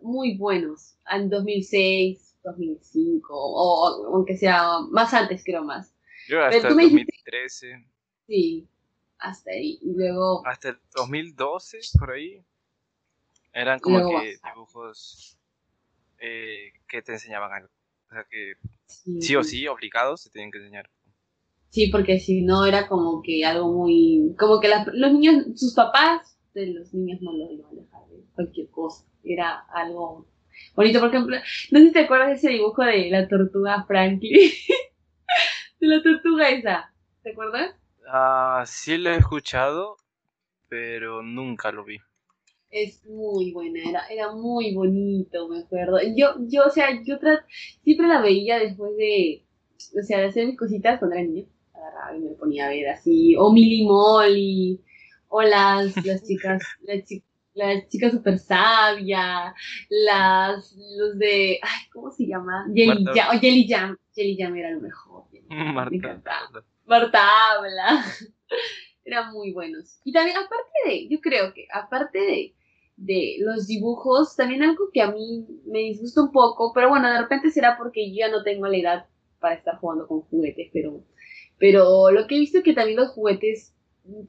[0.00, 5.92] muy buenos en 2006, 2005, o aunque sea más antes, creo más.
[6.28, 7.84] Yo hasta el 2013.
[8.26, 8.68] Sí,
[9.18, 9.78] hasta ahí.
[9.82, 10.46] Y luego...
[10.46, 12.44] Hasta el 2012, por ahí.
[13.52, 15.38] Eran como que dibujos
[16.18, 17.70] eh, que te enseñaban algo.
[18.08, 18.54] O sea que
[18.86, 20.90] sí, o sí, obligados, se tenían que enseñar.
[21.70, 24.34] Sí, porque si no era como que algo muy...
[24.38, 28.24] Como que los niños, sus papás de los niños no los iban a dejar de
[28.34, 29.04] cualquier cosa.
[29.24, 30.26] Era algo
[30.74, 31.00] bonito.
[31.00, 31.36] Por ejemplo,
[31.70, 34.32] no sé si te acuerdas de ese dibujo de la tortuga Franklin.
[35.80, 36.94] de la tortuga esa.
[37.22, 37.74] ¿Te acuerdas?
[38.08, 39.96] Ah, sí lo he escuchado,
[40.68, 41.98] pero nunca lo vi.
[42.70, 45.98] Es muy buena, era, era muy bonito, me acuerdo.
[46.16, 47.16] Yo, yo, o sea, yo
[47.82, 49.44] siempre la veía después de,
[49.98, 51.46] o sea, de hacer mis cositas cuando era niña.
[51.74, 54.80] Agarraba y me ponía a ver así, o Milly Molly,
[55.28, 57.02] o las, las chicas, las,
[57.54, 59.54] la chica super sabia,
[59.88, 62.66] las, los de, ay, ¿cómo se llama?
[62.74, 65.24] Jelly Jam, Jelly Jam, Jelly Jam era lo mejor.
[65.48, 66.20] Marta.
[66.24, 68.04] Marta habla.
[69.04, 70.00] Eran muy buenos.
[70.04, 72.54] Y también, aparte de, yo creo que, aparte de,
[72.96, 77.20] de los dibujos, también algo que a mí me disgusta un poco, pero bueno, de
[77.20, 79.06] repente será porque yo ya no tengo la edad
[79.38, 81.04] para estar jugando con juguetes, pero,
[81.58, 83.74] pero lo que he visto es que también los juguetes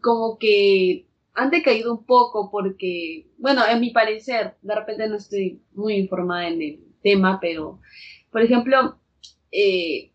[0.01, 5.61] como que han decaído un poco porque, bueno, en mi parecer, de repente no estoy
[5.73, 7.79] muy informada en el tema, pero,
[8.31, 8.99] por ejemplo,
[9.51, 10.11] eh,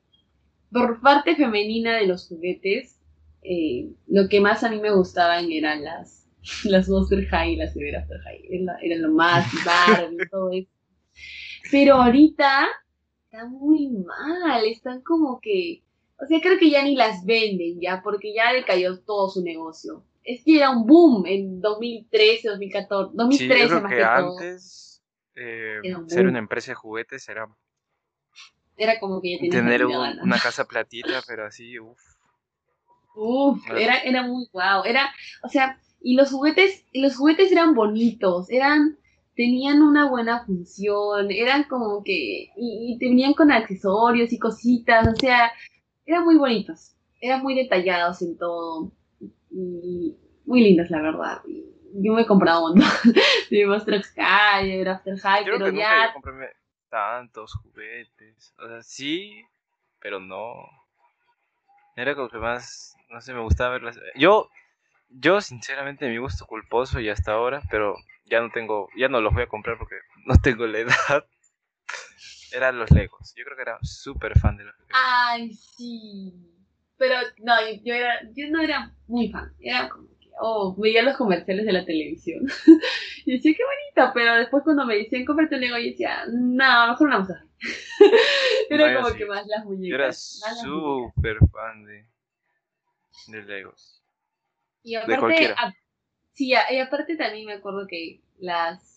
[0.72, 2.98] por parte femenina de los juguetes,
[3.42, 6.28] eh, lo que más a mí me gustaban eran las,
[6.64, 8.48] las Monster High y las Cyber After High.
[8.82, 10.70] Eran, lo más Barbie y todo eso.
[11.70, 12.68] Pero ahorita
[13.24, 15.82] están muy mal, están como que.
[16.20, 20.04] O sea, creo que ya ni las venden ya, porque ya decayó todo su negocio.
[20.22, 25.02] Es que era un boom en 2013, 2014, 2013 sí, yo creo que, antes
[25.34, 27.48] eh, ser una empresa de juguetes era
[28.76, 32.00] era como que ya tenía tener una casa platita, pero así, uff.
[33.14, 34.84] Uf, era, era muy guau.
[34.84, 35.10] Era,
[35.42, 38.98] o sea, y los juguetes, los juguetes eran bonitos, eran,
[39.36, 45.52] tenían una buena función, eran como que, y, tenían con accesorios y cositas, o sea,
[46.06, 48.92] eran muy bonitos, eran muy detallados en todo,
[49.50, 51.42] y muy lindos, la verdad.
[51.94, 52.88] yo me he comprado un montón
[53.50, 56.12] de Monster High, de After High, pero ya...
[56.92, 59.42] tantos juguetes, o sea, sí,
[59.98, 60.54] pero no.
[61.96, 63.98] Era como que más no sé, me gustaba verlas.
[64.16, 64.50] Yo,
[65.10, 69.34] yo sinceramente mi gusto culposo y hasta ahora, pero ya no tengo, ya no los
[69.34, 71.26] voy a comprar porque no tengo la edad.
[72.52, 73.34] Eran los Legos.
[73.36, 74.94] Yo creo que era súper fan de los Legos.
[74.94, 76.34] Ay, sí.
[76.96, 79.54] Pero no, yo, era, yo no era muy fan.
[79.58, 82.46] Era como que, oh, veía los comerciales de la televisión.
[83.26, 86.88] y decía, qué bonito, pero después cuando me decían cómprate un Lego, yo decía, no,
[86.88, 87.44] mejor no vamos a
[88.70, 90.40] Era como que más las muñecas.
[90.42, 92.06] Yo era súper fan de
[93.28, 94.02] de Legos.
[94.82, 95.54] Y aparte,
[96.32, 98.92] sí, y aparte también me acuerdo que las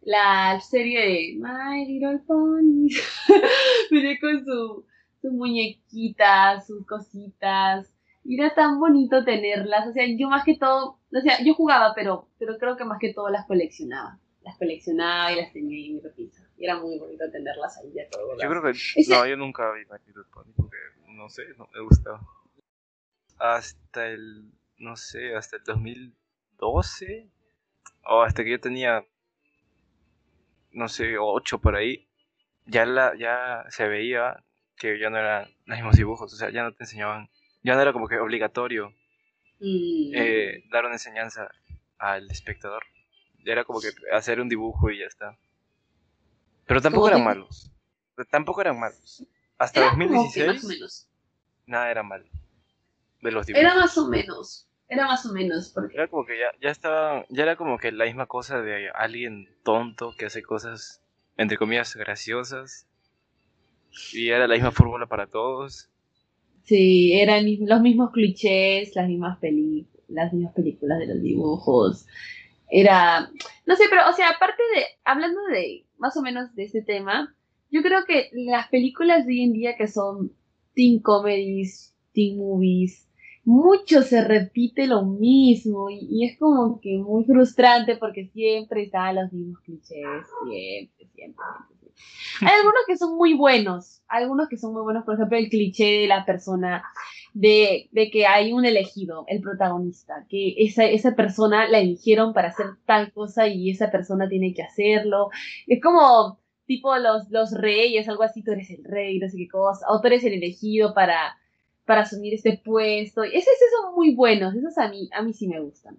[0.00, 2.88] la serie de My Little Pony
[3.90, 4.86] venía con su,
[5.22, 7.93] sus muñequitas, sus cositas.
[8.24, 9.86] Y era tan bonito tenerlas.
[9.86, 12.98] O sea, yo más que todo, o sea, yo jugaba, pero, pero creo que más
[12.98, 14.18] que todo las coleccionaba.
[14.42, 16.42] Las coleccionaba y las tenía en mi repisa.
[16.56, 18.36] Y era muy bonito tenerlas ahí ya todo.
[18.40, 18.72] Yo creo que,
[19.08, 20.76] no, yo nunca vi My Little Pony porque,
[21.08, 22.20] no sé, no me gustaba
[23.38, 27.28] hasta el, no sé, hasta el 2012
[28.04, 29.04] o hasta que yo tenía,
[30.72, 32.08] no sé, 8 por ahí,
[32.66, 34.42] ya, la, ya se veía
[34.76, 37.28] que ya no eran los mismos dibujos, o sea, ya no te enseñaban,
[37.64, 38.90] ya no era como que obligatorio
[39.58, 40.12] mm.
[40.14, 41.48] eh, dar una enseñanza
[41.98, 42.84] al espectador.
[43.44, 45.36] Ya era como que hacer un dibujo y ya está.
[46.66, 47.72] Pero tampoco eran malos.
[48.30, 49.26] Tampoco eran malos.
[49.58, 51.08] Hasta 2016
[51.66, 52.26] nada era malo
[53.30, 54.68] los Era más o menos.
[54.88, 55.70] Era más o menos.
[55.70, 55.94] Porque...
[55.94, 57.24] Era como que ya, ya estaba.
[57.28, 61.02] Ya era como que la misma cosa de alguien tonto que hace cosas,
[61.36, 62.86] entre comillas, graciosas.
[64.12, 65.88] Y era la misma fórmula para todos.
[66.64, 72.06] Sí, eran los mismos clichés, las mismas películas, las mismas películas de los dibujos.
[72.70, 73.30] Era,
[73.66, 77.34] no sé, pero, o sea, aparte de, hablando de más o menos de este tema,
[77.70, 80.32] yo creo que las películas de hoy en día que son
[80.74, 83.08] teen comedies, teen movies,
[83.44, 89.32] mucho se repite lo mismo y, es como que muy frustrante porque siempre están los
[89.32, 91.44] mismos clichés, siempre, siempre,
[92.40, 96.00] Hay algunos que son muy buenos, algunos que son muy buenos, por ejemplo, el cliché
[96.00, 96.84] de la persona,
[97.32, 102.48] de, de que hay un elegido, el protagonista, que esa, esa persona la eligieron para
[102.48, 105.30] hacer tal cosa y esa persona tiene que hacerlo.
[105.66, 109.48] Es como, tipo los, los reyes, algo así, tú eres el rey, no sé qué
[109.48, 111.36] cosa, o tú eres el elegido para,
[111.84, 113.22] para asumir este puesto.
[113.22, 115.98] Esos, son muy buenos, esos a mí, a mí sí me gustan.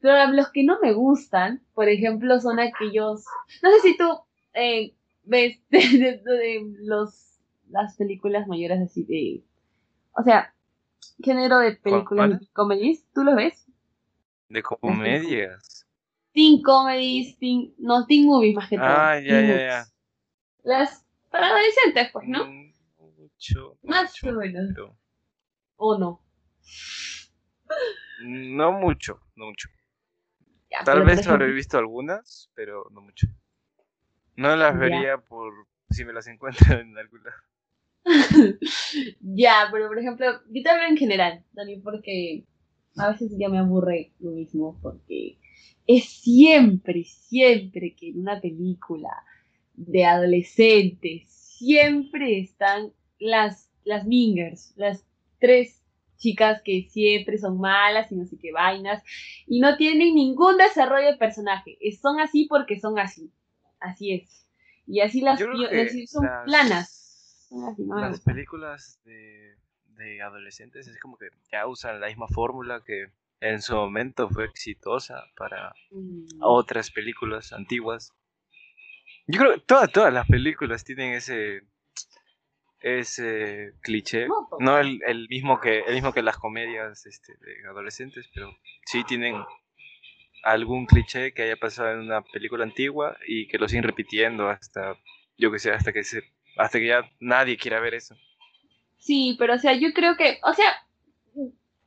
[0.00, 3.24] Pero los que no me gustan, por ejemplo, son aquellos,
[3.62, 4.04] no sé si tú
[4.54, 4.94] eh,
[5.26, 9.44] ves de, los, las películas mayores así de,
[10.12, 10.54] o sea,
[11.22, 13.66] género de películas de comedies, ¿tú lo ves?
[14.48, 15.86] De comedias.
[16.32, 18.86] Teen comedies, teen, no, teen movies más que todo.
[18.86, 19.84] Ah, ya, ya, ya.
[20.62, 22.46] Las para adolescentes, pues, ¿no?
[22.46, 23.78] Mm, mucho.
[23.82, 24.70] Más o menos.
[25.76, 26.22] ¿O no?
[28.20, 29.68] No mucho, no mucho.
[30.84, 33.26] Tal vez habré visto algunas, pero no mucho.
[34.36, 35.52] No las vería por
[35.90, 37.36] si me las encuentro en algún lado.
[39.20, 42.44] ya, pero por ejemplo, yo te hablo en general, también porque
[42.96, 45.38] a veces ya me aburre lo mismo, porque
[45.86, 49.10] es siempre, siempre que en una película
[49.74, 55.04] de adolescentes siempre están las, las mingers, las
[55.38, 55.82] tres
[56.16, 59.02] chicas que siempre son malas y no sé qué vainas,
[59.46, 61.78] y no tienen ningún desarrollo de personaje.
[62.00, 63.30] Son así porque son así.
[63.80, 64.48] Así es.
[64.86, 67.48] Y así las, son planas.
[67.88, 69.56] las películas de,
[69.96, 73.10] de adolescentes es como que ya usan la misma fórmula que
[73.40, 76.38] en su momento fue exitosa para mm.
[76.40, 78.12] otras películas antiguas.
[79.26, 81.62] Yo creo que todas, todas las películas tienen ese
[82.80, 84.28] ese cliché.
[84.60, 89.02] No, el, el, mismo que el mismo que las comedias este, de adolescentes, pero sí
[89.04, 89.42] tienen
[90.46, 94.96] algún cliché que haya pasado en una película antigua y que lo siguen repitiendo hasta
[95.36, 96.22] yo que sé, hasta que se,
[96.56, 98.16] hasta que ya nadie quiera ver eso.
[98.98, 100.66] Sí, pero o sea, yo creo que, o sea,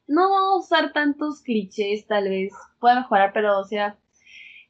[0.07, 3.97] no usar tantos clichés tal vez pueda mejorar, pero o sea,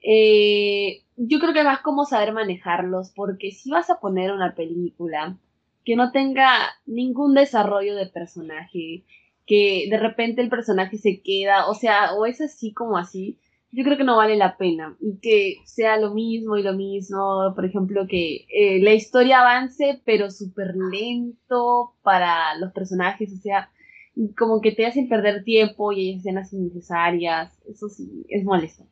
[0.01, 5.37] eh, yo creo que más como saber manejarlos, porque si vas a poner una película
[5.83, 6.49] que no tenga
[6.85, 9.03] ningún desarrollo de personaje,
[9.45, 13.39] que de repente el personaje se queda, o sea, o es así como así,
[13.71, 14.97] yo creo que no vale la pena.
[14.99, 20.01] Y que sea lo mismo y lo mismo, por ejemplo, que eh, la historia avance,
[20.05, 23.69] pero súper lento para los personajes, o sea,
[24.37, 28.85] como que te hacen perder tiempo y hay escenas innecesarias, eso sí, es molesto.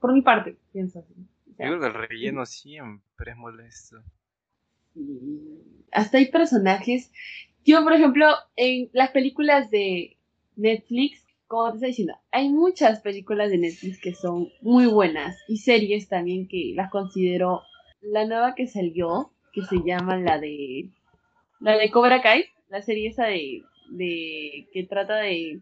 [0.00, 1.14] por, mi parte, pienso así.
[1.46, 4.02] Yo creo que el relleno siempre es molesto.
[5.92, 7.10] Hasta hay personajes.
[7.64, 10.16] Yo, por ejemplo, en las películas de
[10.56, 15.56] Netflix, como te estoy diciendo, hay muchas películas de Netflix que son muy buenas y
[15.56, 17.62] series también que las considero.
[18.00, 20.90] La nueva que salió, que se llama la de.
[21.58, 25.60] La de Cobra Kai, la serie esa de de que trata de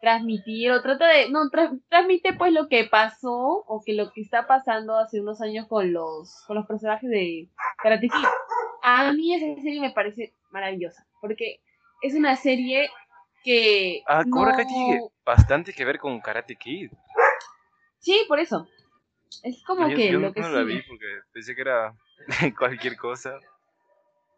[0.00, 1.50] transmitir o trata de no
[1.88, 5.92] transmite pues lo que pasó o que lo que está pasando hace unos años con
[5.92, 7.48] los con los personajes de
[7.82, 8.26] Karate Kid.
[8.82, 11.60] A mí esa serie me parece maravillosa porque
[12.02, 12.88] es una serie
[13.42, 16.90] que ah Cobra Kai tiene bastante que ver con Karate Kid.
[17.98, 18.68] Sí, por eso.
[19.42, 21.94] Es como que lo que no la vi porque pensé que era
[22.58, 23.38] cualquier cosa.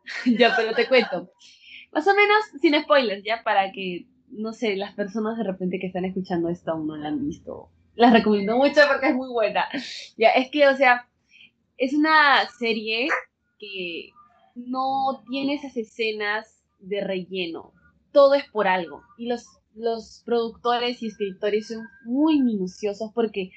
[0.27, 1.31] ya, pero te cuento.
[1.93, 5.87] Más o menos sin spoilers, ya, para que, no sé, las personas de repente que
[5.87, 7.71] están escuchando esto aún no la han visto.
[7.95, 9.69] Las recomiendo mucho porque es muy buena.
[10.17, 11.09] Ya, es que, o sea,
[11.77, 13.09] es una serie
[13.59, 14.11] que
[14.55, 17.73] no tiene esas escenas de relleno.
[18.13, 19.03] Todo es por algo.
[19.17, 23.51] Y los, los productores y escritores son muy minuciosos porque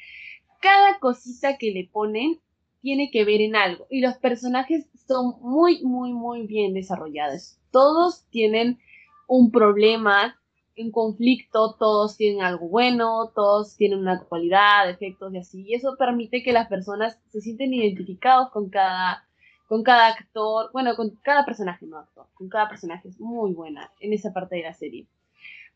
[0.62, 2.40] cada cosita que le ponen
[2.82, 3.88] tiene que ver en algo.
[3.90, 8.80] Y los personajes son muy, muy, muy bien desarrollados todos tienen
[9.28, 10.40] un problema,
[10.78, 15.66] un conflicto, todos tienen algo bueno, todos tienen una cualidad, defectos y así.
[15.68, 19.25] Y eso permite que las personas se sienten identificados con cada,
[19.68, 23.92] con cada actor, bueno, con cada personaje, no actor, con cada personaje es muy buena
[24.00, 25.08] en esa parte de la serie.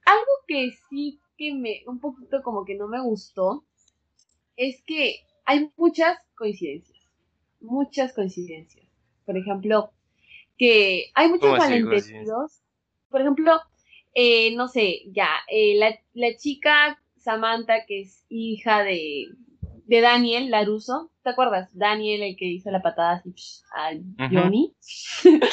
[0.06, 3.64] Algo que sí que me, un poquito como que no me gustó,
[4.56, 7.00] es que hay muchas coincidencias,
[7.62, 8.86] muchas coincidencias.
[9.26, 9.92] Por ejemplo,
[10.58, 12.62] que hay muchos malentendidos.
[13.10, 13.60] Por ejemplo,
[14.14, 19.30] eh, no sé, ya, eh, la, la, chica Samantha, que es hija de,
[19.90, 21.70] de Daniel Laruso, ¿te acuerdas?
[21.74, 23.34] Daniel, el que hizo la patada así
[23.74, 23.90] a
[24.30, 24.76] Johnny.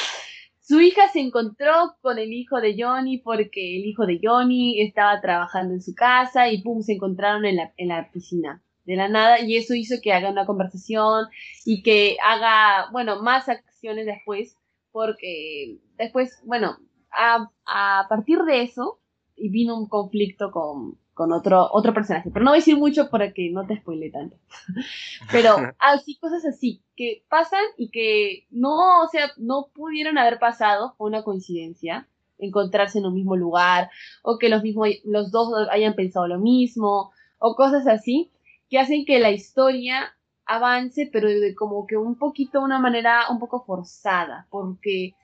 [0.61, 5.19] Su hija se encontró con el hijo de Johnny porque el hijo de Johnny estaba
[5.21, 9.07] trabajando en su casa y pum, se encontraron en la, en la piscina de la
[9.07, 11.27] nada y eso hizo que haga una conversación
[11.65, 14.55] y que haga, bueno, más acciones después
[14.91, 16.77] porque después, bueno,
[17.11, 18.99] a, partir de eso,
[19.35, 22.29] y vino un conflicto con, con otro, otro personaje.
[22.31, 24.37] Pero no voy a decir mucho para que no te spoile tanto.
[25.31, 30.93] Pero así, cosas así, que pasan y que no, o sea, no pudieron haber pasado,
[30.95, 32.07] fue una coincidencia,
[32.37, 33.89] encontrarse en un mismo lugar,
[34.21, 38.31] o que los mismos, los dos hayan pensado lo mismo, o cosas así,
[38.69, 40.15] que hacen que la historia
[40.45, 45.15] avance, pero de como que un poquito, una manera un poco forzada, porque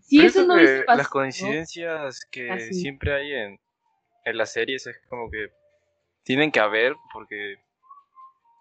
[0.00, 3.60] si eso no Las coincidencias que siempre hay en,
[4.26, 5.52] en las series es como que
[6.24, 7.56] tienen que haber porque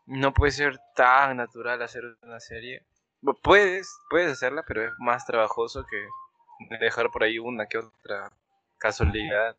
[0.05, 2.84] no puede ser tan natural hacer una serie.
[3.41, 8.32] Puedes, puedes hacerla, pero es más trabajoso que dejar por ahí una que otra
[8.78, 9.57] casualidad.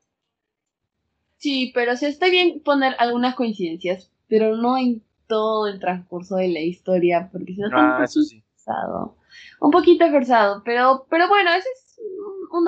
[1.39, 6.49] Sí, pero sí está bien poner algunas coincidencias, pero no en todo el transcurso de
[6.49, 9.17] la historia, porque si no está ah, forzado.
[9.61, 12.01] Un poquito forzado, pero, pero bueno, eso es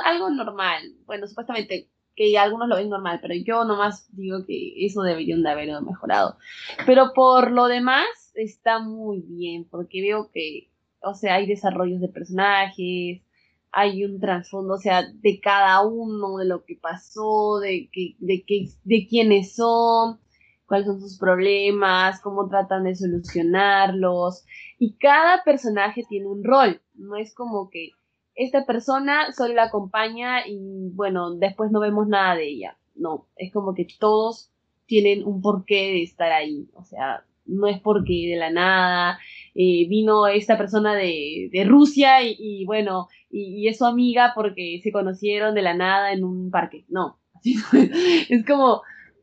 [0.04, 0.82] algo normal.
[1.06, 1.88] Bueno, supuestamente
[2.18, 6.36] que algunos lo ven normal, pero yo nomás digo que eso deberían de haberlo mejorado.
[6.84, 10.68] Pero por lo demás está muy bien, porque veo que,
[11.00, 13.22] o sea, hay desarrollos de personajes,
[13.70, 18.44] hay un trasfondo, o sea, de cada uno, de lo que pasó, de, que, de,
[18.44, 20.18] que, de quiénes son,
[20.66, 24.44] cuáles son sus problemas, cómo tratan de solucionarlos.
[24.80, 27.92] Y cada personaje tiene un rol, no es como que
[28.38, 32.78] esta persona solo la acompaña y bueno, después no vemos nada de ella.
[32.94, 34.52] No, es como que todos
[34.86, 36.68] tienen un porqué de estar ahí.
[36.74, 39.18] O sea, no es porque de la nada
[39.56, 44.92] eh, vino esta persona de, de Rusia y, bueno, y, es su amiga porque se
[44.92, 46.84] conocieron de la nada en un parque.
[46.88, 48.82] No, es como,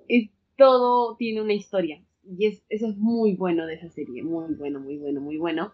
[0.09, 2.01] es, todo tiene una historia.
[2.28, 5.72] Y es, eso es muy bueno de esa serie, muy bueno, muy bueno, muy bueno.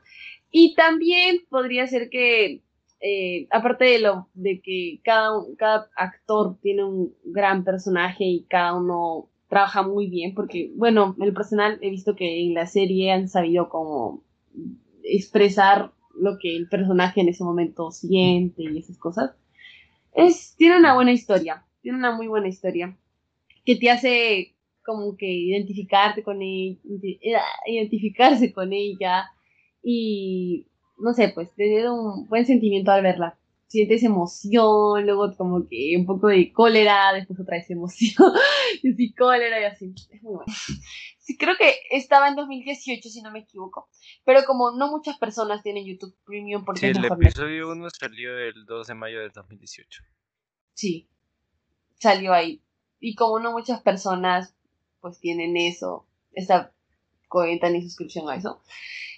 [0.51, 2.61] Y también podría ser que
[3.01, 8.75] eh, aparte de lo de que cada, cada actor tiene un gran personaje y cada
[8.75, 13.27] uno trabaja muy bien, porque, bueno, el personal he visto que en la serie han
[13.27, 14.23] sabido como
[15.03, 19.31] expresar lo que el personaje en ese momento siente y esas cosas.
[20.13, 22.97] Es, tiene una buena historia, tiene una muy buena historia,
[23.65, 26.79] que te hace como que identificarte con ella,
[27.65, 29.31] identificarse con ella
[29.83, 30.67] y
[31.01, 33.37] no sé, pues te da un buen sentimiento al verla.
[33.67, 38.33] Sientes emoción, luego como que un poco de cólera, después otra vez emoción,
[38.83, 39.93] y así cólera y así.
[40.11, 40.53] Es muy bueno.
[41.19, 43.87] Sí, creo que estaba en 2018, si no me equivoco.
[44.25, 48.65] Pero como no muchas personas tienen YouTube Premium porque sí, el episodio 1 salió el
[48.65, 50.03] 2 de mayo de 2018.
[50.73, 51.07] Sí,
[51.99, 52.61] salió ahí.
[52.99, 54.55] Y como no muchas personas
[54.99, 56.73] pues tienen eso, esa
[57.31, 58.61] cuenta ni suscripción a eso,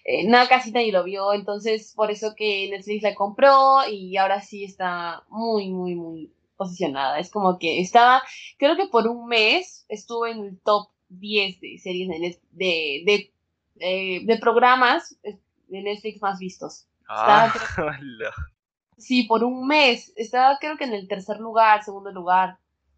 [0.05, 4.41] eh, nada, casi nadie lo vio, entonces por eso que Netflix la compró y ahora
[4.41, 7.19] sí está muy, muy, muy posicionada.
[7.19, 8.21] Es como que estaba,
[8.57, 13.33] creo que por un mes estuvo en el top 10 de series de, de, de,
[13.79, 16.87] eh, de programas de Netflix más vistos.
[17.07, 17.53] Ah,
[18.97, 20.11] sí, por un mes.
[20.17, 22.57] Estaba creo que en el tercer lugar, segundo lugar.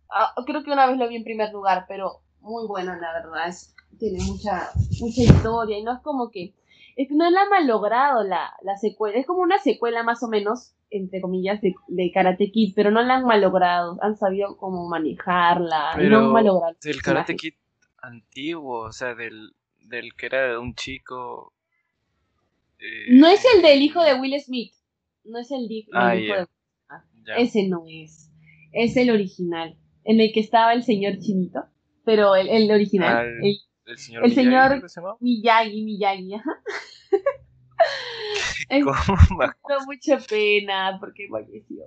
[0.10, 3.48] Ah, creo que una vez lo vi en primer lugar, pero muy bueno, la verdad.
[3.48, 4.70] Es, tiene mucha,
[5.00, 6.54] mucha historia y no es como que
[6.96, 9.18] es que no la han malogrado la, la secuela.
[9.18, 13.02] Es como una secuela más o menos, entre comillas, de, de Karate Kid, pero no
[13.04, 13.98] la han malogrado.
[14.02, 15.92] Han sabido cómo manejarla.
[15.96, 16.76] Pero no han malogrado.
[16.82, 17.54] Del Karate Kid
[18.02, 21.54] antiguo, o sea, del, del que era de un chico.
[22.80, 24.74] Eh, no es el del hijo de Will Smith.
[25.26, 26.48] No es el, hijo ah, de.
[26.88, 27.04] Ah,
[27.38, 28.32] ese no es.
[28.72, 29.78] Es el original.
[30.04, 31.66] En el que estaba el señor Chinito.
[32.06, 33.18] Pero el, el original.
[33.18, 36.62] Ah, el, el señor, el Miyagi, señor Miyagi, Miyagi, ajá.
[38.70, 38.82] me
[39.86, 41.86] mucha pena porque falleció.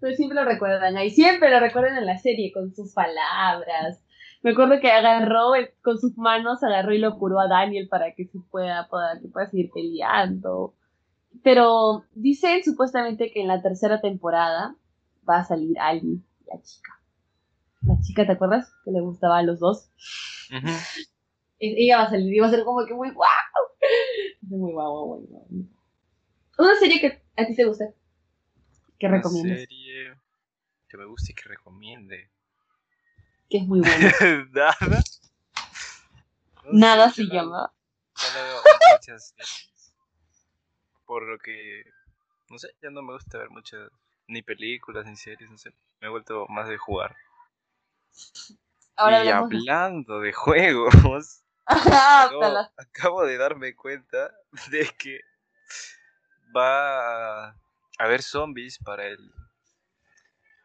[0.00, 4.02] Pero siempre lo recuerdan ahí, siempre lo recuerdan en la serie con sus palabras.
[4.42, 8.24] Me acuerdo que agarró con sus manos, agarró y lo curó a Daniel para que
[8.26, 10.74] se pueda, pueda, que pueda seguir peleando.
[11.42, 14.74] Pero dicen supuestamente que en la tercera temporada
[15.28, 16.99] va a salir Ali, la chica
[17.82, 18.72] la chica, ¿te acuerdas?
[18.84, 19.90] Que le gustaba a los dos.
[21.58, 23.28] Ella va a salir, iba a ser como que muy guau.
[24.42, 25.46] Muy guau, muy guau.
[26.58, 27.86] Una serie que a ti te gusta.
[28.98, 29.58] Que recomiendas.
[29.58, 30.14] Una serie
[30.88, 32.30] que me guste y que recomiende.
[33.48, 34.12] Que es muy buena.
[34.52, 35.02] Nada.
[36.72, 37.72] Nada se llama.
[38.16, 38.60] Ya veo
[38.94, 39.34] muchas.
[41.06, 41.84] Por lo que.
[42.50, 43.90] No sé, ya no me gusta ver muchas.
[44.26, 45.72] Ni películas, ni series, no sé.
[46.00, 47.16] Me he vuelto más de jugar
[49.08, 54.32] y hablando de juegos, acabo, de darme cuenta
[54.70, 55.20] de que
[56.54, 57.56] va a
[57.98, 59.32] haber zombies para el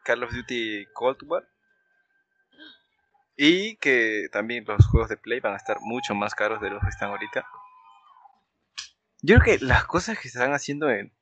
[0.04, 1.48] Call of Duty Cold War.
[3.38, 6.82] Y que también los juegos de Play van a estar mucho más caros de los
[6.82, 7.46] que están ahorita.
[9.20, 11.12] Yo creo que las cosas que se están haciendo en,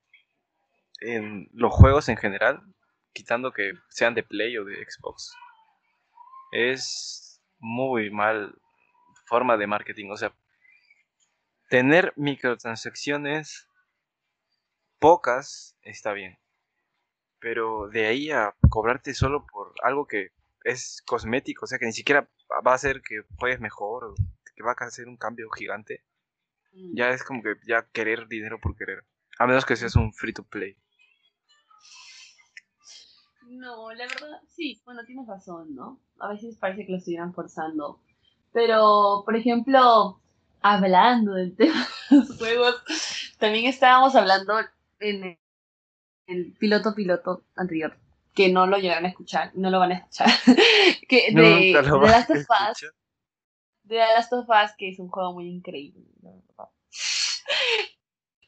[1.01, 2.63] en los juegos en general,
[3.13, 5.35] quitando que sean de Play o de Xbox,
[6.55, 8.57] es muy mal
[9.27, 10.11] forma de marketing.
[10.11, 10.33] O sea,
[11.69, 13.69] tener microtransacciones
[15.01, 16.39] pocas está bien.
[17.41, 20.31] Pero de ahí a cobrarte solo por algo que
[20.63, 22.31] es cosmético, o sea que ni siquiera
[22.67, 24.15] va a hacer que juegues mejor o
[24.57, 26.05] que va a hacer un cambio gigante.
[26.73, 26.97] Mm.
[26.97, 29.05] Ya es como que ya querer dinero por querer.
[29.39, 30.77] A menos que seas un free to play.
[33.55, 36.01] No, la verdad, sí, bueno, tienes razón, ¿no?
[36.19, 38.01] A veces parece que lo estuvieran forzando.
[38.53, 40.21] Pero, por ejemplo,
[40.61, 42.83] hablando del tema de los juegos,
[43.39, 44.55] también estábamos hablando
[44.99, 45.39] en
[46.27, 47.99] el piloto piloto anterior,
[48.35, 50.29] que no lo llegaron a escuchar, no lo van a escuchar,
[51.09, 52.93] que de, lo de Last of Us,
[53.85, 56.05] de Last of Us, que es un juego muy increíble.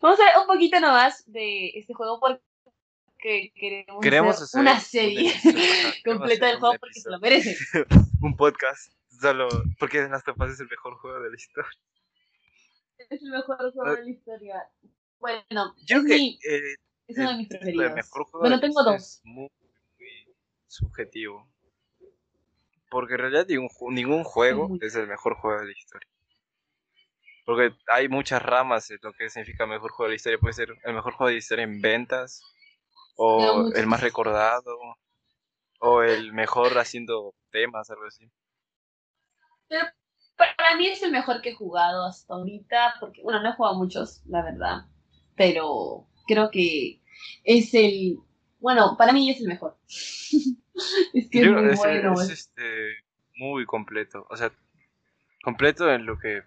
[0.01, 2.46] Vamos a ver un poquito nomás de este juego porque
[3.19, 5.33] queremos, Queremos hacer hacer una un serie
[6.05, 7.57] completa del juego porque se lo merece.
[8.23, 9.49] un podcast solo
[9.79, 11.71] porque The Last of Us es el mejor juego de la historia.
[12.99, 14.63] Es el mejor juego de la historia.
[15.19, 16.61] Bueno, Yo es, que mi- eh,
[17.09, 17.95] es uno de mis preferidos.
[17.95, 18.97] mejor juego Bueno, tengo dos.
[19.03, 19.49] Es muy,
[19.99, 20.35] muy
[20.67, 21.49] subjetivo.
[22.91, 26.09] Porque en realidad ningún, ju- ningún juego es el mejor juego de la historia.
[27.45, 30.39] Porque hay muchas ramas de lo que significa mejor juego de la historia.
[30.39, 32.43] Puede ser el mejor juego de la historia en ventas,
[33.17, 34.77] o el más recordado,
[35.81, 38.31] o el mejor haciendo temas, algo así.
[40.37, 43.77] Para mí es el mejor que he jugado hasta ahorita, porque, bueno, no he jugado
[43.77, 44.87] muchos, la verdad,
[45.35, 47.01] pero creo que
[47.45, 48.19] es el,
[48.59, 49.77] bueno, para mí es el mejor.
[49.89, 52.13] es que es muy es, bueno.
[52.21, 52.97] es, este,
[53.37, 54.27] muy completo.
[54.29, 54.53] O sea,
[55.43, 56.43] completo en lo que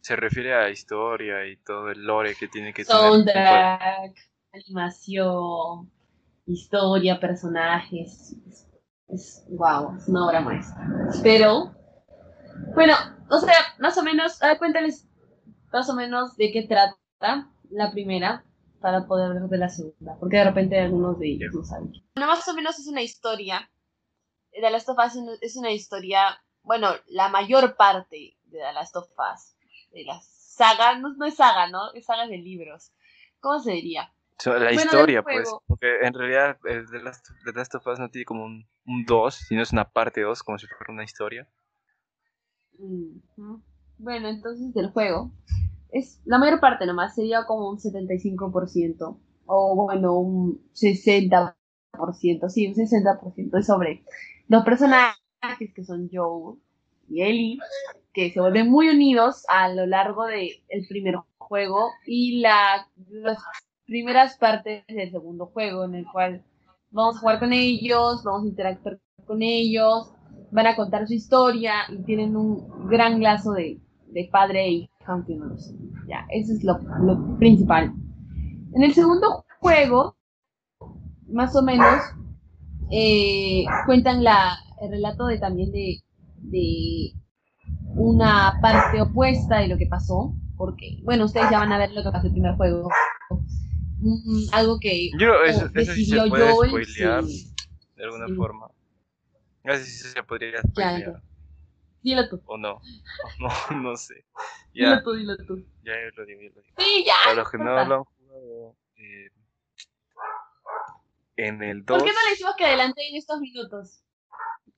[0.00, 3.00] se refiere a historia y todo el lore que tiene que tener.
[3.00, 4.14] Soundtrack,
[4.52, 5.90] animación,
[6.46, 8.34] historia, personajes.
[8.48, 8.66] Es,
[9.08, 10.86] es- wow, es una obra maestra.
[11.22, 11.74] Pero,
[12.74, 12.94] bueno,
[13.30, 15.06] o sea, más o menos, ver, cuéntales
[15.72, 18.44] más o menos de qué trata la primera
[18.80, 21.92] para poder ver de la segunda, porque de repente algunos de ellos no saben.
[22.14, 23.70] Bueno, más o menos es una historia.
[24.52, 28.72] The Last of Us es una- es una historia, bueno, la mayor parte de The
[28.72, 29.56] Last of Us,
[29.92, 31.92] de la saga, no, no es saga, ¿no?
[31.92, 32.92] Es saga de libros.
[33.40, 34.12] ¿Cómo se diría?
[34.38, 35.52] So, la Bueno, historia, pues.
[35.66, 38.64] Porque en realidad el The Last, The Last of Us no tiene como un
[39.06, 41.48] 2, sino es una parte 2, como si fuera una historia.
[43.98, 45.32] Bueno, entonces del juego.
[45.90, 49.18] Es la mayor parte nomás, sería como un 75%.
[49.46, 51.54] O bueno, un 60%.
[52.48, 54.04] Sí, un 60% es sobre
[54.46, 55.18] los personajes
[55.74, 56.58] que son Joel
[57.08, 57.58] y Ellie,
[58.12, 62.86] que se vuelven muy unidos a lo largo del primer juego y la,
[63.88, 66.44] primeras partes del segundo juego, en el cual
[66.90, 70.12] vamos a jugar con ellos, vamos a interactuar con ellos,
[70.52, 75.24] van a contar su historia y tienen un gran lazo de, de padre e hija.
[76.06, 77.94] Ya, eso es lo, lo principal.
[78.74, 80.16] En el segundo juego,
[81.26, 82.02] más o menos,
[82.90, 86.02] eh, cuentan la, el relato de también de,
[86.36, 87.14] de
[87.94, 92.02] una parte opuesta de lo que pasó, porque, bueno, ustedes ya van a ver lo
[92.02, 92.90] que pasó en el primer juego.
[94.52, 97.54] Algo que Yo eso, oh, eso sí se puede Joel spoilear sin-
[97.96, 98.34] de alguna sí.
[98.36, 98.70] forma.
[99.64, 101.12] Eso sí se podría Ya, spoilear.
[101.14, 101.22] ya.
[102.02, 102.80] Dilo tú, O no.
[103.40, 104.24] O no, no sé.
[104.72, 105.66] dilo Ya, tú, dilo tú.
[105.82, 106.74] ya yo lo digo, yo lo digo.
[106.78, 107.14] Sí, ya.
[107.24, 109.30] Para los que no lo han jugado, eh,
[111.36, 112.04] en el ¿Por 2.
[112.04, 114.02] qué no le decimos que adelante en estos minutos?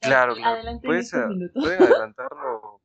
[0.00, 0.34] Claro.
[0.42, 1.62] Adelante en Puedes, estos a- minutos.
[1.62, 2.80] pueden adelantarlo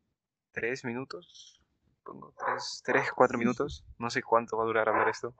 [0.52, 1.62] tres minutos.
[2.04, 3.84] Pongo tres, tres, cuatro minutos.
[3.98, 5.34] No sé cuánto va a durar hablar esto.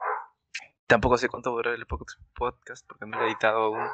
[0.86, 3.88] Tampoco sé cuánto va a durar el pod- podcast porque no lo he editado aún.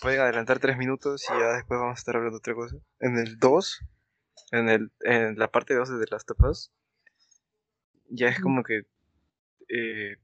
[0.00, 2.76] Pueden adelantar tres minutos y ya después vamos a estar hablando de otra cosa.
[2.98, 3.80] En el 2,
[4.52, 6.72] en, el, en la parte 2 de of Us,
[8.08, 8.82] ya es como que
[9.68, 10.16] eh,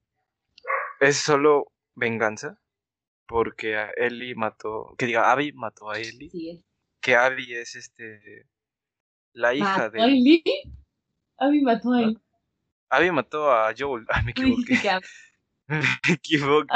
[1.00, 2.60] es solo venganza.
[3.28, 6.64] Porque a Ellie mató, que diga, Abby mató a Ellie Sí,
[7.00, 8.48] que Abby es este
[9.32, 10.42] la hija ¿Mató de a Ellie?
[11.38, 12.22] Abby mató a él.
[12.90, 14.06] Abby mató a Joel.
[14.10, 15.00] Ah, me equivoqué.
[15.68, 16.74] me equivoqué.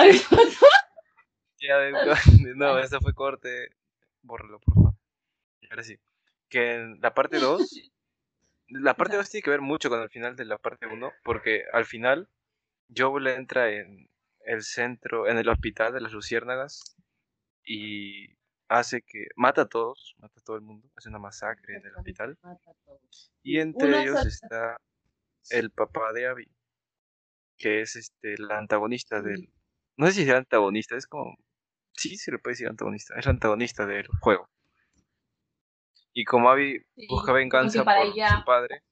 [1.72, 3.70] Abby mató Ya, no, eso fue corte.
[4.22, 4.94] Bórralo, por favor.
[5.70, 5.98] Ahora sí.
[6.48, 7.92] Que en la parte 2,
[8.68, 11.64] la parte 2 tiene que ver mucho con el final de la parte 1, porque
[11.72, 12.28] al final
[12.94, 14.08] Joel entra en
[14.44, 16.96] el centro, en el hospital de las luciérnagas
[17.64, 18.28] y
[18.68, 21.94] hace que mata a todos, mata a todo el mundo, hace una masacre en el
[21.94, 22.38] hospital.
[23.42, 24.76] Y entre ellos está
[25.50, 26.48] el papá de Abby,
[27.56, 29.52] que es este la antagonista del...
[29.96, 31.36] No sé si es antagonista, es como...
[31.94, 34.48] Sí, se le puede decir antagonista, es la antagonista del juego.
[36.12, 38.82] Y como Abby busca venganza por su padre,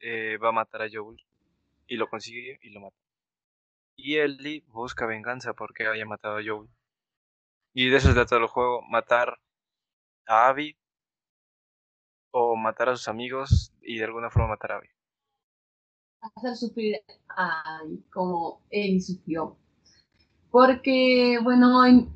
[0.00, 1.16] eh, va a matar a Joel.
[1.86, 2.96] Y lo consigue y lo mata.
[3.96, 6.68] Y Ellie busca venganza porque haya matado a Joel.
[7.72, 9.38] Y de eso se trata el juego, matar
[10.26, 10.76] a Abby
[12.30, 14.88] o matar a sus amigos y de alguna forma matar a Abby.
[16.34, 16.96] Hacer sufrir
[17.28, 17.80] a
[18.12, 19.56] como él sufrió.
[20.50, 22.08] Porque, bueno, en,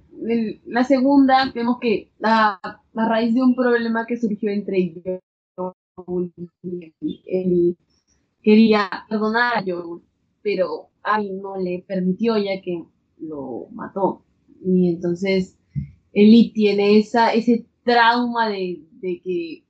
[0.66, 2.60] la segunda vemos que a,
[2.94, 5.20] raíz de un problema que surgió entre ellos,
[7.26, 7.76] él
[8.42, 10.02] quería perdonar a Joel,
[10.42, 12.84] pero Abby no le permitió ya que
[13.18, 14.22] lo mató.
[14.64, 15.56] Y entonces
[16.12, 19.64] Eli tiene esa, ese trauma de, que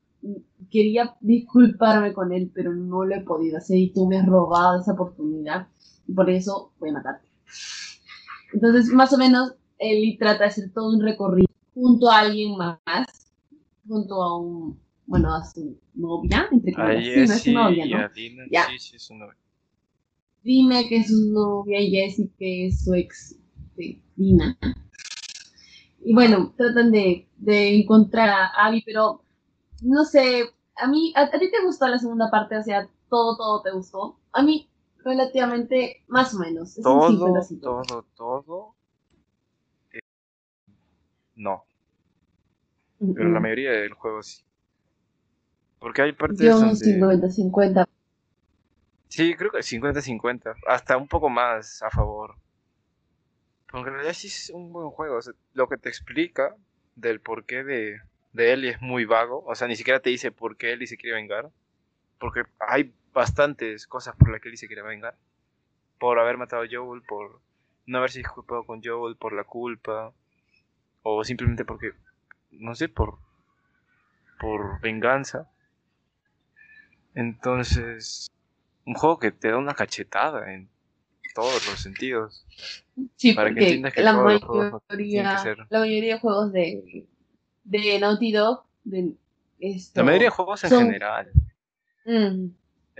[0.71, 4.81] quería disculparme con él, pero no lo he podido hacer y tú me has robado
[4.81, 5.69] esa oportunidad
[6.07, 7.29] y por eso voy a matarte.
[8.53, 12.79] Entonces, más o menos, Eli trata de hacer todo un recorrido junto a alguien más,
[13.87, 17.05] junto a un, bueno, a su novia, entre comillas.
[17.05, 18.14] Sí, no es su novia, ¿no?
[18.14, 19.37] Sí, sí, es su novia.
[20.43, 23.37] Dime que es su novia y Jessie que es su ex
[23.77, 24.57] de Dina
[26.09, 29.23] y bueno, tratan de, encontrar a Abby, pero
[29.83, 30.45] no sé,
[30.79, 34.18] a mí, a, ti te gustó la segunda parte, o sea, todo, todo te gustó.
[34.33, 34.68] A mí,
[34.99, 36.74] relativamente, más o menos.
[36.83, 38.74] todo, todo, todo.
[39.93, 40.01] Eh,
[41.37, 41.64] no.
[42.99, 44.43] Pero la mayoría del juego sí.
[45.79, 47.87] Porque hay partes Yo 50-50.
[49.09, 50.55] Sí, creo que 50-50.
[50.66, 52.35] Hasta un poco más a favor.
[53.72, 55.18] Aunque en realidad sí es un buen juego.
[55.53, 56.57] lo que te explica
[56.97, 58.01] del porqué de,
[58.39, 59.45] de Ellie es muy vago.
[59.47, 61.51] O sea, ni siquiera te dice por qué Ellie se quiere vengar.
[62.18, 65.16] Porque hay bastantes cosas por las que Ellie se quiere vengar.
[65.99, 67.41] Por haber matado a Joel, por
[67.86, 70.12] no haberse disculpado con Joel, por la culpa.
[71.03, 71.93] O simplemente porque,
[72.53, 73.18] no sé, por,
[74.39, 75.51] por venganza.
[77.16, 78.30] Entonces,
[78.86, 80.68] un juego que te da una cachetada en
[81.34, 82.47] todos los sentidos.
[83.16, 87.09] Sí, para que entiendas que la mayoría, la mayoría de juegos de,
[87.69, 89.14] de Naughty Dog, de
[89.95, 91.31] la mayoría de juegos en general.
[92.05, 92.49] Mm,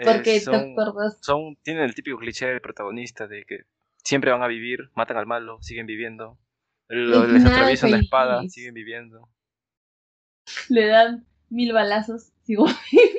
[0.05, 0.75] porque eh, son,
[1.21, 3.61] son, tienen el típico cliché del protagonista de que
[4.05, 6.39] siempre van a vivir, matan al malo, siguen viviendo.
[6.89, 9.29] les atraviesan la espada, siguen viviendo.
[10.69, 13.19] Le dan mil balazos, sigo viviendo.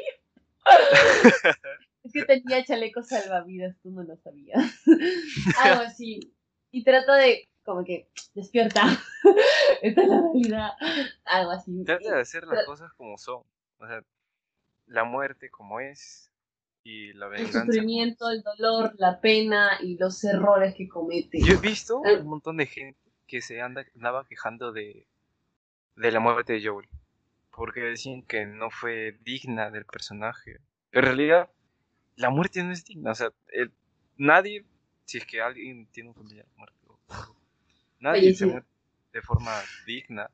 [2.04, 4.82] Es que tenía chaleco salvavidas, tú no lo sabías.
[5.64, 6.20] Algo así.
[6.72, 8.84] Y trato de, como que, despierta.
[9.82, 10.70] Esta es la realidad.
[11.26, 11.84] Algo así.
[11.84, 13.44] Trata de hacer las cosas como son.
[13.80, 14.04] O sea,
[14.88, 16.32] la muerte como es
[16.84, 17.60] y la venganza.
[17.60, 21.40] El sufrimiento, el dolor, la pena y los errores que comete.
[21.42, 22.14] Yo he visto ah.
[22.20, 25.06] un montón de gente que se anda, andaba quejando de,
[25.96, 26.88] de la muerte de Joel.
[27.52, 30.60] Porque decían que no fue digna del personaje.
[30.92, 31.50] En realidad,
[32.16, 33.12] la muerte no es digna.
[33.12, 33.32] O sea,
[34.18, 34.66] nadie,
[35.06, 37.00] si es que alguien tiene un familiar muerto,
[38.00, 38.66] nadie se muere
[39.12, 39.52] de forma
[39.86, 40.30] digna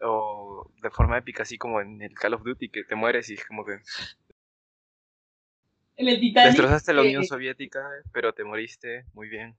[0.00, 3.34] o de forma épica, así como en el Call of Duty, que te mueres y
[3.34, 3.78] es como que.
[5.96, 6.52] En el Titanic.
[6.52, 9.56] Destrozaste la Unión Soviética, pero te moriste muy bien.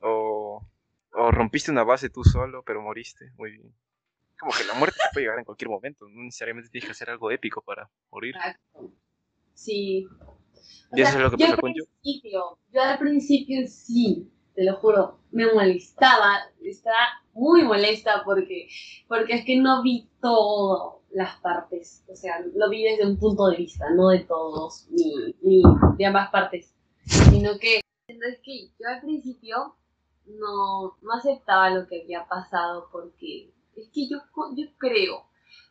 [0.00, 0.66] O,
[1.12, 3.74] o rompiste una base tú solo, pero moriste muy bien.
[4.38, 7.10] Como que la muerte te puede llegar en cualquier momento, no necesariamente tienes que hacer
[7.10, 8.34] algo épico para morir.
[8.36, 8.92] Exacto.
[9.52, 10.08] Sí.
[10.92, 11.84] ¿Y eso es lo que con yo?
[12.72, 16.98] Yo al principio sí, te lo juro, me molestaba, estaba
[17.32, 18.68] muy molesta porque,
[19.08, 23.46] porque es que no vi todas las partes, o sea, lo vi desde un punto
[23.46, 25.62] de vista, no de todos, ni,
[25.96, 26.74] de ambas partes,
[27.06, 29.76] sino que, es que yo al principio
[30.26, 34.18] no, no aceptaba lo que había pasado porque es que yo,
[34.58, 35.24] yo creo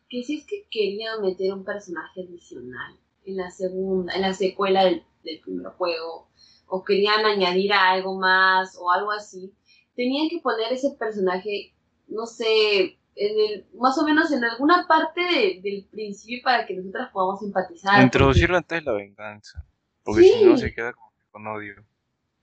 [0.08, 4.82] que si es que quería meter un personaje adicional en la segunda, en la secuela
[4.82, 5.04] del,
[5.44, 6.26] primer juego,
[6.70, 9.52] o querían añadir algo más o algo así,
[9.94, 11.74] tenían que poner ese personaje,
[12.08, 17.10] no sé, en el, más o menos en alguna parte del principio para que nosotras
[17.12, 18.02] podamos empatizar.
[18.02, 19.64] Introducirlo antes de la venganza,
[20.04, 21.84] porque si no se queda como con odio.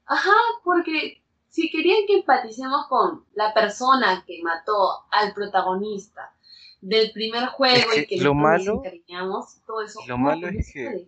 [0.05, 6.33] Ajá, porque si querían que empaticemos con la persona que mató al protagonista
[6.81, 8.83] del primer juego y que lo malo,
[9.65, 9.99] todo eso.
[10.07, 11.07] Lo malo es que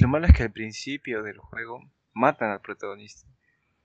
[0.00, 3.28] lo malo es que al principio del juego matan al protagonista.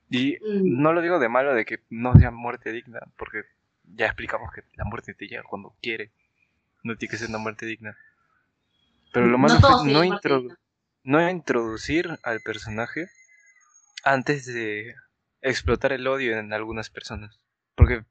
[0.09, 0.81] Y mm.
[0.81, 3.43] no lo digo de malo de que no sea muerte digna, porque
[3.83, 6.11] ya explicamos que la muerte te llega cuando quiere.
[6.83, 7.97] No tiene que ser una muerte digna.
[9.13, 10.09] Pero lo malo todos fue no,
[11.03, 13.07] no introducir al personaje
[14.03, 14.95] antes de
[15.41, 17.39] explotar el odio en algunas personas.
[17.75, 18.03] Porque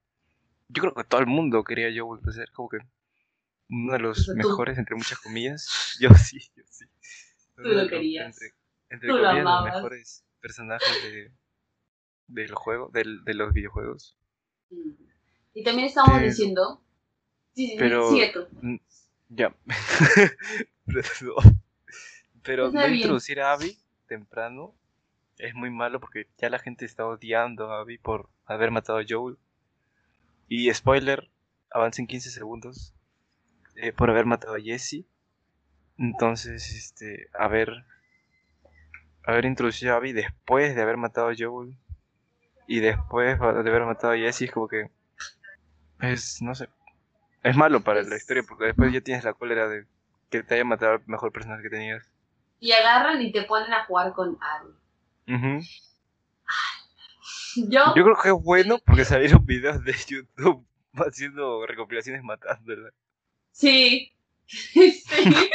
[0.68, 2.78] yo creo que todo el mundo quería a Joel ser como que
[3.68, 5.96] uno de los mejores, entre muchas comillas.
[6.00, 6.84] Yo sí, yo sí.
[7.56, 8.26] Tú lo querías.
[8.26, 8.54] Entre,
[8.92, 11.32] entre Tú lo los mejores personajes de,
[12.28, 14.16] del juego, del, de los videojuegos.
[14.70, 14.90] Mm.
[15.54, 16.82] Y también estábamos Pero- diciendo.
[17.54, 18.10] Sí, sí, pero-.
[18.60, 18.76] Mm,
[19.30, 19.54] Ya.
[22.42, 22.86] Pero no.
[22.86, 24.74] Introducir a Abby temprano
[25.38, 29.04] es muy malo porque ya la gente está odiando a Abby por haber matado a
[29.08, 29.36] Joel.
[30.48, 31.30] Y spoiler,
[31.70, 32.94] avanza en 15 segundos
[33.76, 35.04] eh, por haber matado a Jesse.
[35.98, 37.84] Entonces, este, haber,
[39.24, 41.76] haber introducido a Abby después de haber matado a Joel
[42.66, 44.90] y después de haber matado a Jesse es como que
[46.00, 46.68] es, no sé,
[47.42, 49.86] es malo para la historia porque después ya tienes la cólera de
[50.30, 52.08] que te haya matado al mejor personaje que tenías.
[52.58, 55.34] Y agarran y te ponen a jugar con Abby.
[55.34, 55.64] Ujú.
[57.68, 62.90] Yo, Yo creo que es bueno porque salieron videos de YouTube haciendo recopilaciones matándola.
[63.50, 64.12] sí.
[64.74, 65.50] sí.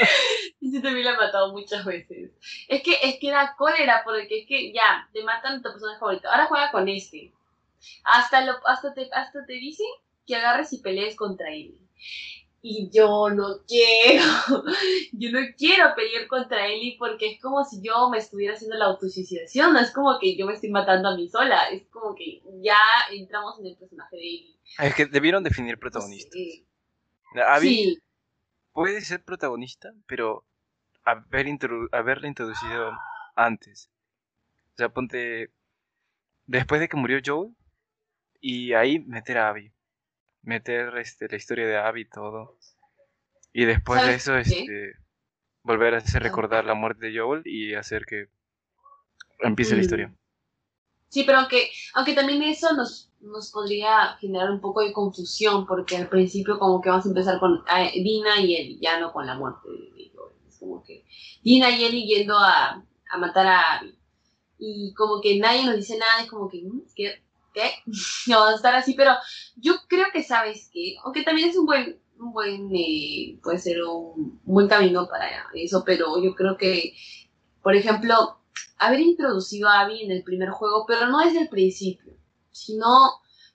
[0.59, 2.31] Yo también la he matado muchas veces.
[2.67, 6.27] Es que, es que era cólera, porque es que ya, te matan tu personaje favorito.
[6.29, 7.31] Ahora juega con este.
[8.03, 9.85] Hasta, lo, hasta, te, hasta te dicen
[10.25, 11.77] que agarres y pelees contra él.
[12.61, 14.23] Y yo no quiero.
[15.13, 18.85] Yo no quiero pelear contra Ellie porque es como si yo me estuviera haciendo la
[18.85, 19.73] autosuicidación.
[19.73, 21.69] No es como que yo me estoy matando a mí sola.
[21.69, 22.77] Es como que ya
[23.11, 24.55] entramos en el personaje de Ellie.
[24.79, 26.35] Es que debieron definir protagonista.
[27.47, 28.01] Abby Sí,
[28.78, 30.45] puede ser protagonista, pero
[31.03, 32.91] haber introdu- haberla introducido
[33.36, 33.89] antes.
[34.73, 35.49] O sea, ponte
[36.45, 37.55] después de que murió Joel
[38.39, 39.73] y ahí meter a Abby.
[40.43, 42.59] Meter este, la historia de Abby y todo.
[43.51, 44.93] Y después de ¿Sabes eso, este,
[45.63, 48.28] volver a hacer recordar la muerte de Joel y hacer que
[49.39, 49.82] empiece la Mm.
[49.82, 50.13] historia.
[51.09, 55.97] Sí, pero aunque, aunque también eso nos, nos podría generar un poco de confusión, porque
[55.97, 59.26] al principio como que vamos a empezar con eh, Dina y Ellie, ya no con
[59.26, 60.34] la muerte de Joel.
[60.47, 61.03] Es como que
[61.43, 63.97] Dina y Ellie yendo a, a matar a Abby.
[64.59, 67.24] Y como que nadie nos dice nada, es como que, mm, ¿qué?
[67.53, 67.70] ¿Qué?
[68.28, 69.11] No vamos a estar así, pero
[69.55, 73.84] yo creo que sabes que, aunque también es un buen, un buen, eh, puede ser
[73.84, 76.93] un buen camino para eso, pero yo creo que,
[77.61, 78.39] por ejemplo,
[78.78, 82.16] haber introducido a Abby en el primer juego, pero no desde el principio,
[82.65, 82.85] sino,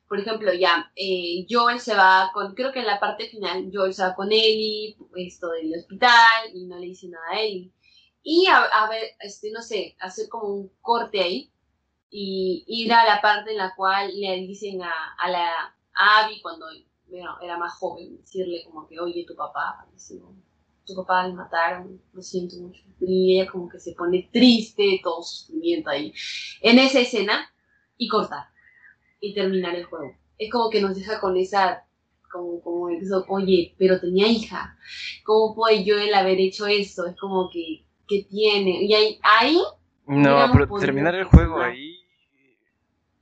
[0.08, 3.94] por ejemplo, ya, eh, Joel se va con, creo que en la parte final, Joel
[3.94, 7.72] se va con Ellie, esto del hospital, y no le dice nada a Ellie.
[8.22, 11.52] Y a, a ver, este, no sé, hacer como un corte ahí,
[12.10, 16.40] y ir a la parte en la cual le dicen a, a la a Abby
[16.42, 16.66] cuando
[17.06, 19.86] bueno, era más joven, decirle como que, oye, tu papá
[20.84, 22.82] tu papá le mataron, lo siento mucho.
[23.00, 26.12] Y ella como que se pone triste, todo su sufrimiento ahí.
[26.60, 27.52] En esa escena,
[27.96, 28.46] y cortar.
[29.24, 30.16] Y terminar el juego.
[30.36, 31.86] Es como que nos deja con esa,
[32.30, 34.76] como, como eso, oye, pero tenía hija.
[35.24, 37.06] ¿Cómo puede yo el haber hecho eso?
[37.06, 38.82] Es como que, ¿qué tiene?
[38.82, 39.58] Y ahí, ahí
[40.06, 42.00] No, pero terminar el juego ahí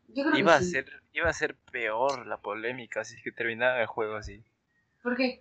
[0.08, 0.70] yo creo iba que a sí.
[0.70, 4.42] ser iba a ser peor la polémica si es que terminaba el juego así.
[5.02, 5.38] ¿Por qué?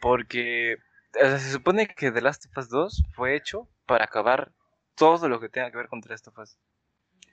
[0.00, 0.76] Porque
[1.14, 4.52] o sea, se supone que The Last of Us 2 fue hecho para acabar
[4.96, 6.58] todo lo que tenga que ver con The Last of Us.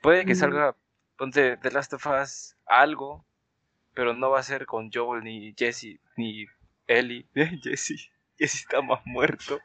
[0.02, 0.36] Puede que Mm.
[0.36, 0.76] salga,
[1.20, 3.26] ponte The Last of Us algo,
[3.92, 6.46] pero no va a ser con Joel ni Jesse ni
[6.86, 7.26] Ellie.
[7.62, 9.60] Jesse, Jesse está más muerto.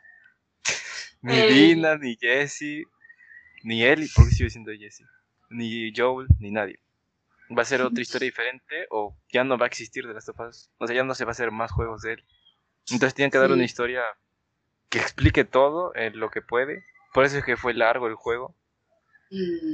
[1.21, 1.41] Ni.
[1.47, 2.83] Dina, ni Jesse,
[3.63, 5.05] ni Ellie, porque sigue siendo Jesse.
[5.49, 6.77] Ni Joel, ni nadie.
[7.57, 10.39] Va a ser otra historia diferente o ya no va a existir The Last of
[10.41, 10.69] Us.
[10.77, 12.23] O sea, ya no se va a hacer más juegos de él.
[12.91, 14.03] Entonces tienen que dar una historia
[14.89, 16.83] que explique todo en lo que puede.
[17.13, 18.53] Por eso es que fue largo el juego.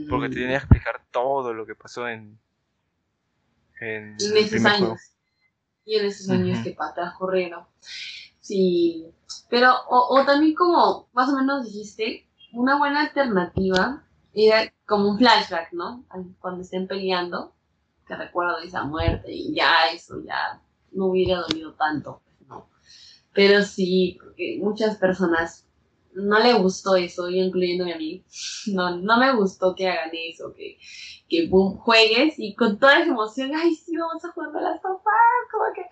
[0.08, 2.40] Porque te Mm, tenía que explicar todo lo que pasó en,
[3.82, 4.78] en en esos años.
[4.78, 4.98] juego.
[5.86, 7.66] Y en esos años que pa- transcurrieron.
[8.42, 9.08] Sí.
[9.50, 15.18] Pero, o, o también como más o menos dijiste, una buena alternativa era como un
[15.20, 16.06] flashback, ¿no?
[16.40, 17.54] Cuando estén peleando,
[18.08, 20.62] te recuerdo de esa muerte y ya eso ya
[20.94, 22.70] no hubiera dolido tanto, ¿no?
[23.34, 25.66] Pero sí, porque muchas personas
[26.14, 28.26] no le gustó eso, yo incluyéndome a mí.
[28.68, 30.78] No, no me gustó que hagan eso, que,
[31.28, 34.82] que boom, juegues y con toda esa emoción, ay, sí, vamos a jugar a las
[34.82, 35.14] sofás,
[35.52, 35.84] como que,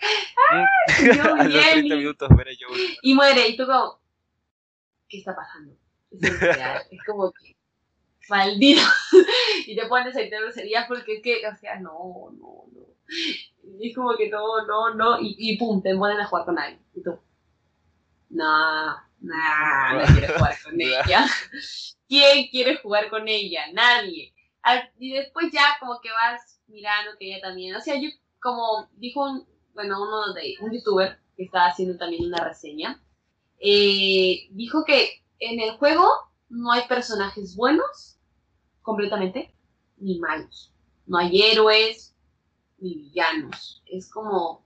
[1.15, 1.95] yo a los y 30 Ellie.
[1.95, 2.97] minutos ver a Joel.
[3.01, 3.99] y muere, y tú como,
[5.07, 5.73] ¿qué está pasando?
[6.11, 6.23] Es,
[6.91, 7.55] es como que,
[8.29, 8.81] maldito,
[9.67, 12.87] y te pones a gritar groserías porque es que, o sea, no, no, no.
[13.79, 16.59] Y es como que no, no, no, y, y pum, te ponen a jugar con
[16.59, 16.83] alguien.
[16.93, 17.19] Y tú,
[18.29, 19.35] no, no,
[19.93, 21.25] no quiero jugar con ella.
[22.07, 23.65] ¿Quién quiere jugar con ella?
[23.73, 24.33] Nadie.
[24.99, 28.09] Y después ya como que vas mirando que ella también, o sea, yo
[28.39, 33.01] como dijo un, bueno, uno de, un youtuber que estaba haciendo también una reseña,
[33.59, 36.07] eh, dijo que en el juego
[36.49, 38.17] no hay personajes buenos,
[38.81, 39.53] completamente,
[39.97, 40.73] ni malos.
[41.05, 42.15] No hay héroes,
[42.77, 43.83] ni villanos.
[43.85, 44.65] Es como,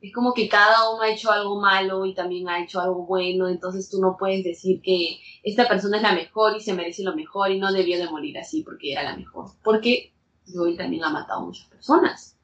[0.00, 3.48] es como que cada uno ha hecho algo malo y también ha hecho algo bueno,
[3.48, 7.16] entonces tú no puedes decir que esta persona es la mejor y se merece lo
[7.16, 10.12] mejor y no debió de morir así porque era la mejor, porque
[10.52, 12.34] Joel también ha matado a muchas personas.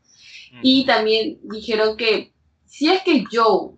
[0.63, 2.35] Y también dijeron que
[2.67, 3.73] si es que Joe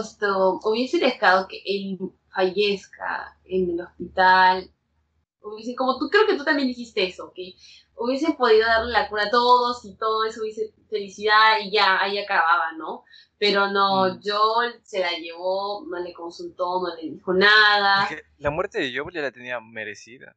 [0.00, 1.98] esto, hubiese dejado que él
[2.34, 4.70] fallezca en el hospital,
[5.42, 7.54] hubiese, como tú creo que tú también dijiste eso, que
[7.96, 12.18] hubiesen podido darle la cura a todos y todo eso hubiese felicidad y ya, ahí
[12.18, 13.04] acababa, ¿no?
[13.38, 14.20] Pero no, mm.
[14.24, 18.08] Joel se la llevó, no le consultó, no le dijo nada.
[18.38, 20.36] la muerte de Joel ya la tenía merecida.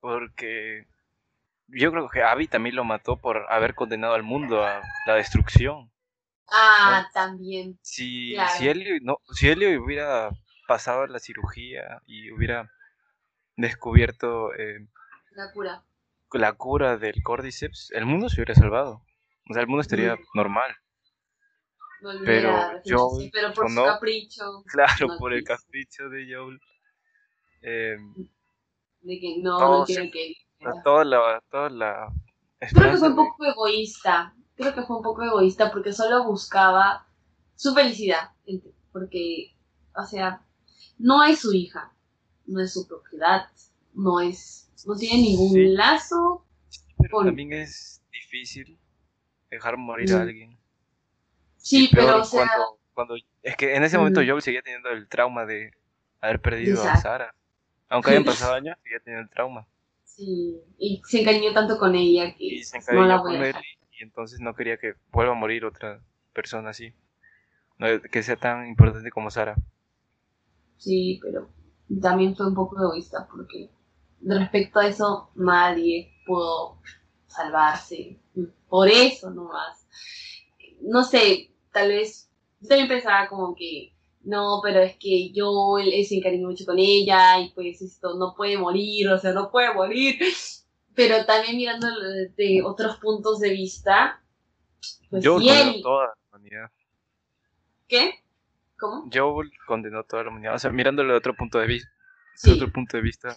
[0.00, 0.86] Porque
[1.68, 5.90] yo creo que Abby también lo mató por haber condenado al mundo a la destrucción.
[6.50, 7.78] Ah, también.
[7.82, 10.30] Si, si, él, no, si él hubiera
[10.66, 12.70] pasado la cirugía y hubiera
[13.60, 14.86] descubierto eh,
[15.32, 15.84] la cura
[16.38, 19.02] la cura del Cordyceps, el mundo se hubiera salvado.
[19.48, 20.70] O sea, el mundo estaría normal.
[22.24, 24.62] pero Joel, pero por su capricho.
[24.66, 26.60] Claro, por el capricho de Joel.
[27.62, 27.96] Eh,
[29.02, 30.34] de que no, no quiere que.
[30.84, 32.12] Toda la, toda la
[32.58, 34.34] Creo que fue un poco egoísta.
[34.54, 37.06] Creo que fue un poco egoísta porque solo buscaba
[37.56, 38.30] su felicidad.
[38.92, 39.56] Porque,
[39.96, 40.44] o sea,
[40.98, 41.94] no es su hija,
[42.50, 43.48] no es su propiedad,
[43.94, 46.44] no es no tiene ningún lazo.
[46.98, 48.78] Pero también es difícil
[49.50, 50.22] dejar morir a mm.
[50.22, 50.58] alguien.
[51.56, 52.48] Sí, pero o sea...
[52.94, 55.72] cuando, es que en ese momento yo seguía teniendo el trauma de
[56.20, 57.34] haber perdido a Sara.
[57.88, 59.66] Aunque hayan pasado años, seguía teniendo el trauma.
[60.04, 63.62] Sí, y se encariñó tanto con ella que no la voy a dejar.
[63.64, 66.00] y, entonces no quería que vuelva a morir otra
[66.32, 66.92] persona así.
[68.10, 69.56] que sea tan importante como Sara.
[70.76, 71.50] Sí, pero
[72.00, 73.70] también fue un poco egoísta porque
[74.22, 76.78] respecto a eso nadie pudo
[77.26, 78.18] salvarse.
[78.68, 79.86] Por eso nomás.
[80.82, 82.30] No sé, tal vez
[82.60, 85.76] yo también pensaba como que no, pero es que yo
[86.06, 89.72] se encariñó mucho con ella y pues esto no puede morir, o sea, no puede
[89.72, 90.18] morir.
[90.94, 91.86] Pero también mirando
[92.36, 94.22] de otros puntos de vista,
[95.08, 96.70] pues yo condenó toda la humanidad.
[97.88, 98.22] ¿Qué?
[98.80, 99.10] ¿Cómo?
[99.10, 101.90] Yo condenó toda la humanidad, o sea, mirándolo de otro punto de vista,
[102.42, 103.36] de otro punto de vista,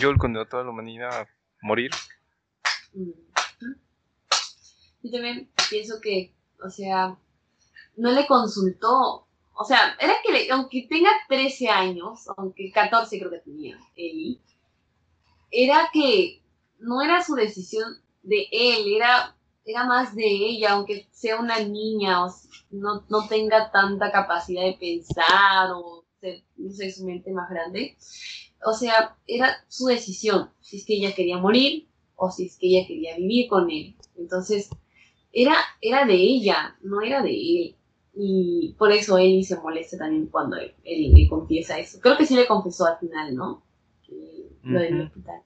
[0.00, 1.28] Joel condenó a toda la humanidad a
[1.62, 1.90] morir.
[2.92, 3.10] Mm.
[5.02, 6.34] Yo también pienso que,
[6.64, 7.16] o sea,
[7.96, 9.26] no le consultó.
[9.58, 14.40] O sea, era que aunque tenga 13 años, aunque 14 creo que tenía él,
[15.50, 16.42] era que
[16.78, 19.35] no era su decisión de él, era,
[19.66, 22.34] era más de ella, aunque sea una niña o
[22.70, 27.96] no, no tenga tanta capacidad de pensar o ser, no sé, su mente más grande
[28.64, 32.66] o sea, era su decisión, si es que ella quería morir o si es que
[32.66, 33.94] ella quería vivir con él.
[34.16, 34.70] Entonces,
[35.32, 37.76] era, era de ella, no era de él.
[38.14, 42.00] Y por eso Eli se molesta también cuando él, le confiesa eso.
[42.00, 43.62] Creo que sí le confesó al final, ¿no?
[44.62, 45.42] lo del hospital.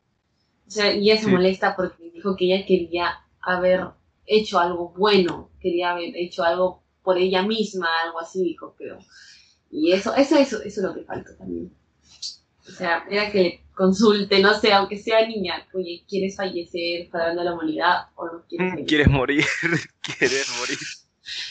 [0.66, 3.88] O sea, y ella se molesta porque dijo que ella quería haber
[4.30, 8.98] hecho algo bueno, quería haber hecho algo por ella misma, algo así dijo, pero...
[9.72, 11.72] Y eso, eso, eso, eso es lo que falta también.
[12.66, 17.40] O sea, era que le consulte, no sé, aunque sea niña, oye, ¿quieres fallecer salvando
[17.40, 18.86] a la humanidad o no quieres morir?
[18.86, 19.44] ¿Quieres morir?
[20.18, 20.78] ¿Quieres morir?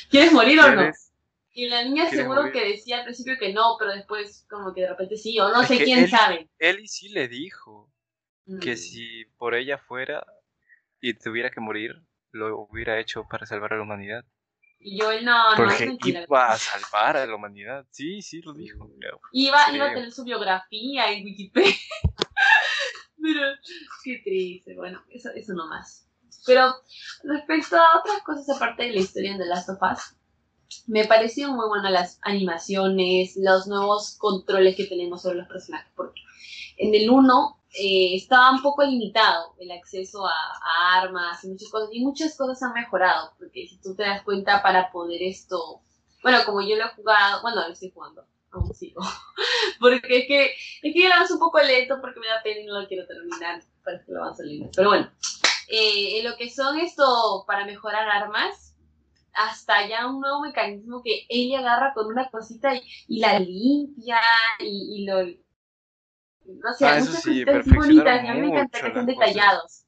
[0.10, 0.92] ¿Quieres morir o no?
[1.54, 4.90] Y la niña seguro que decía al principio que no, pero después como que de
[4.90, 6.48] repente sí, o no sé quién sabe.
[6.58, 7.92] Él sí le dijo
[8.62, 8.78] que mm.
[8.78, 10.26] si por ella fuera
[11.02, 12.02] y tuviera que morir,
[12.32, 14.26] lo hubiera hecho para salvar a la humanidad.
[14.82, 17.86] Y yo, no, no, es iba a salvar a la humanidad.
[17.92, 18.90] Sí, sí, lo dijo.
[19.34, 21.74] Iba, iba a tener su biografía en Wikipedia.
[23.22, 23.42] Pero,
[24.04, 24.76] qué triste.
[24.76, 26.08] Bueno, eso, eso más
[26.46, 26.74] Pero,
[27.24, 30.16] respecto a otras cosas aparte de la historia de Last of Us,
[30.88, 35.92] me parecieron muy buenas las animaciones, los nuevos controles que tenemos sobre los personajes.
[35.94, 36.22] Porque
[36.78, 40.34] en el 1 eh, estaba un poco limitado el acceso a,
[41.02, 44.62] armas y muchas cosas, y muchas cosas han mejorado, porque si tú te das cuenta
[44.64, 45.82] para poder esto,
[46.24, 49.02] bueno, como yo lo he jugado, bueno, lo estoy jugando, aún sigo,
[49.80, 50.46] porque es que,
[50.82, 53.06] es que ya lo un poco lento porque me da pena y no lo quiero
[53.06, 55.12] terminar, parece que lo van a salir, pero bueno,
[55.68, 58.70] eh, lo que son esto para mejorar armas,
[59.34, 62.74] hasta ya un nuevo mecanismo que ella agarra con una cosita
[63.08, 64.20] y, la limpia
[64.60, 65.20] y, lo...
[66.56, 69.86] No sé, ah, muchas sí, bonitas, y a mí me encanta que sean detallados.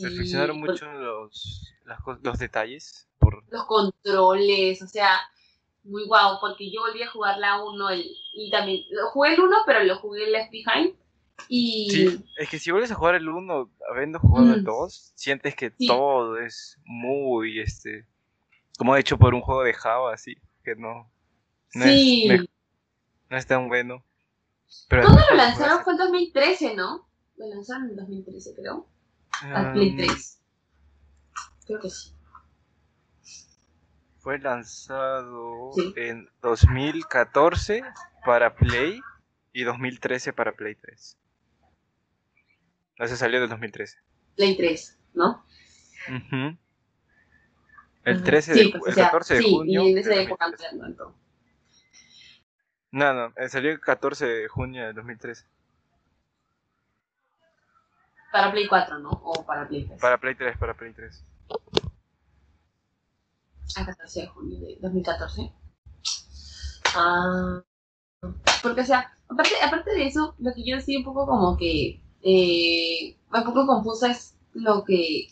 [0.00, 1.74] perfeccionaron mucho los,
[2.22, 3.08] los detalles.
[3.18, 3.44] Por...
[3.50, 5.18] Los controles, o sea,
[5.82, 7.88] muy guau, porque yo volví a jugar la 1
[8.34, 10.94] y también, lo jugué el 1, pero lo jugué Left Behind.
[11.48, 11.90] Y...
[11.90, 15.18] Sí, es que si vuelves a jugar el 1, habiendo jugado el 2, mm.
[15.18, 18.06] sientes que todo es muy, este,
[18.76, 21.10] como hecho por un juego de Java, así, que no,
[21.74, 22.28] no, sí.
[22.30, 22.44] es,
[23.30, 24.04] no es tan bueno.
[24.88, 25.82] Pero ¿Cuándo lo lanzaron?
[25.84, 27.08] Fue en 2013, ¿no?
[27.36, 28.86] Lo lanzaron en 2013, creo.
[29.42, 30.40] Al Play 3.
[31.66, 32.12] Creo que sí.
[34.18, 37.82] Fue lanzado en 2014
[38.24, 39.00] para Play
[39.52, 41.16] y 2013 para Play 3.
[42.98, 43.98] No se salió del 2013.
[44.36, 45.44] Play 3, ¿no?
[48.04, 49.82] El 13 de, pues, el 14 de junio.
[49.82, 51.14] Sí, y en esa época no,
[52.90, 55.44] no, no, eh, salió el 14 de junio del 2013.
[58.32, 59.10] Para Play 4, ¿no?
[59.10, 60.00] O para Play 3.
[60.00, 61.24] Para Play 3, para Play 3.
[63.76, 65.52] A 14 de junio de 2014.
[66.94, 67.62] Ah,
[68.62, 72.02] porque, o sea, aparte, aparte de eso, lo que yo estoy un poco como que
[72.22, 75.28] eh, un poco confusa es lo que,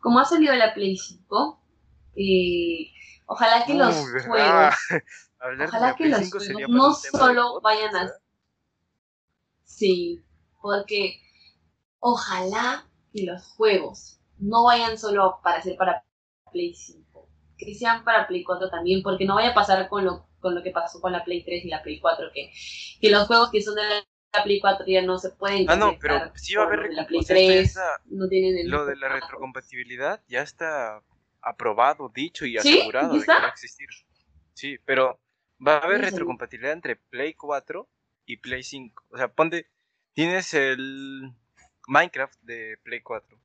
[0.00, 1.60] como ha salido la Play 5,
[2.16, 2.90] eh,
[3.26, 3.94] ojalá que los
[4.26, 4.74] juegos,
[5.42, 6.30] ojalá que los
[6.68, 8.10] no solo vayan a...
[9.64, 10.22] Sí,
[10.60, 11.20] porque
[12.00, 16.04] ojalá que los juegos no vayan solo para ser para
[16.52, 17.28] Play 5,
[17.58, 20.62] que sean para Play 4 también, porque no vaya a pasar con lo, con lo
[20.62, 22.52] que pasó con la Play 3 y la Play 4, que,
[23.00, 23.82] que los juegos que son de
[24.32, 27.06] la Play 4 ya no se pueden Ah, no, pero sí va a haber la
[27.06, 31.02] Play 3, no tienen Lo de la retrocompatibilidad ya está
[31.40, 33.88] aprobado, dicho y asegurado de que va a existir.
[34.54, 35.18] Sí, pero
[35.66, 37.88] va a haber retrocompatibilidad entre Play 4
[38.26, 39.04] y Play 5.
[39.10, 39.68] O sea, ponte,
[40.12, 41.32] tienes el
[41.86, 43.38] Minecraft de Play 4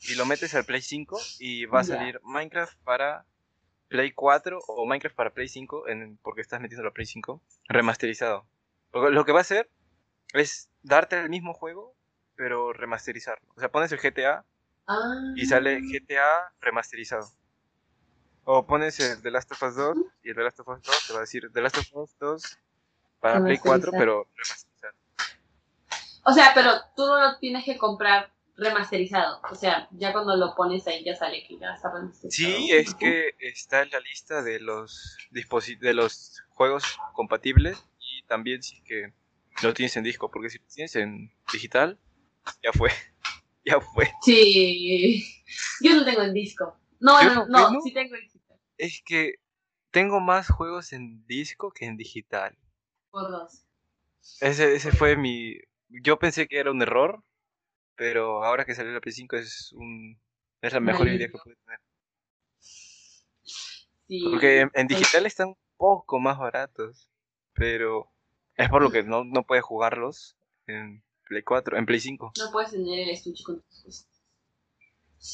[0.00, 3.26] y lo metes al Play 5 y va a salir Minecraft para
[3.88, 8.46] Play 4 o Minecraft para Play 5 en, porque estás metiendo la Play 5 remasterizado.
[8.92, 9.70] Lo que va a hacer
[10.32, 11.94] es darte el mismo juego,
[12.36, 13.46] pero remasterizarlo.
[13.54, 14.44] O sea, pones el GTA
[15.36, 15.80] y sale ah.
[15.80, 17.30] GTA remasterizado.
[18.50, 21.06] O pones el The Last of Us 2 y el The Last of Us 2
[21.06, 22.58] te va a decir The Last of Us 2
[23.20, 24.94] para Play 4, pero remasterizado.
[26.24, 29.42] O sea, pero tú no lo tienes que comprar remasterizado.
[29.50, 32.56] O sea, ya cuando lo pones ahí ya sale que ya está remasterizado.
[32.56, 38.62] Sí, es que está en la lista de los de los juegos compatibles y también
[38.62, 39.12] sí que
[39.62, 41.98] lo tienes en disco, porque si lo tienes en digital,
[42.62, 42.92] ya fue.
[43.66, 44.10] ya fue.
[44.22, 45.22] Sí,
[45.82, 46.78] yo no tengo en disco.
[46.98, 48.37] No, no, no, sí tengo en.
[48.78, 49.34] Es que
[49.90, 52.56] tengo más juegos en disco que en digital.
[53.10, 53.64] Por dos.
[54.40, 55.58] Ese, ese fue mi...
[55.88, 57.22] Yo pensé que era un error,
[57.96, 60.18] pero ahora que salió la P5 es un...
[60.60, 61.80] Es la mejor idea que pude tener.
[62.60, 67.08] Sí, Porque en, digital están un poco más baratos,
[67.54, 68.10] pero
[68.56, 72.32] es por lo que no, no puedes jugarlos en Play 4, en Play 5.
[72.38, 74.08] No puedes tener el estuche con tus cosas.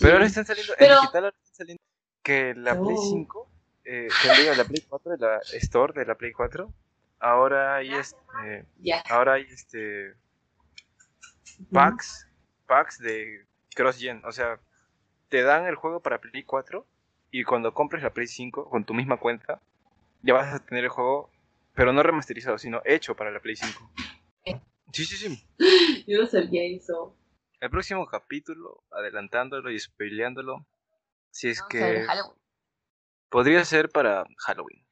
[0.01, 1.82] Pero ahora están saliendo, en digital ahora están saliendo
[2.25, 3.49] que la Play 5,
[3.85, 6.72] eh, que la Play 4, la Store de la Play 4,
[7.20, 8.66] ahora hay este,
[9.11, 10.14] ahora hay este
[11.70, 12.27] packs,
[12.66, 14.59] packs de cross gen, o sea,
[15.29, 16.87] te dan el juego para Play 4
[17.31, 19.61] y cuando compres la Play 5 con tu misma cuenta,
[20.22, 21.31] ya vas a tener el juego,
[21.75, 23.93] pero no remasterizado, sino hecho para la Play 5.
[24.93, 26.05] Sí, sí, sí.
[26.07, 27.16] Yo no sabía eso.
[27.61, 30.64] El próximo capítulo, adelantándolo y spoileándolo,
[31.35, 32.07] si es que
[33.28, 34.87] podría ser para Halloween.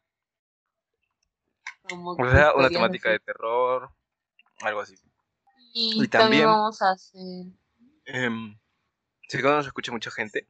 [1.91, 3.91] o sea, una temática de terror,
[4.61, 4.95] algo así.
[5.75, 7.23] Y, también, vamos a hacer...
[8.05, 8.29] Eh,
[9.29, 10.49] sé que no nos escucha mucha gente,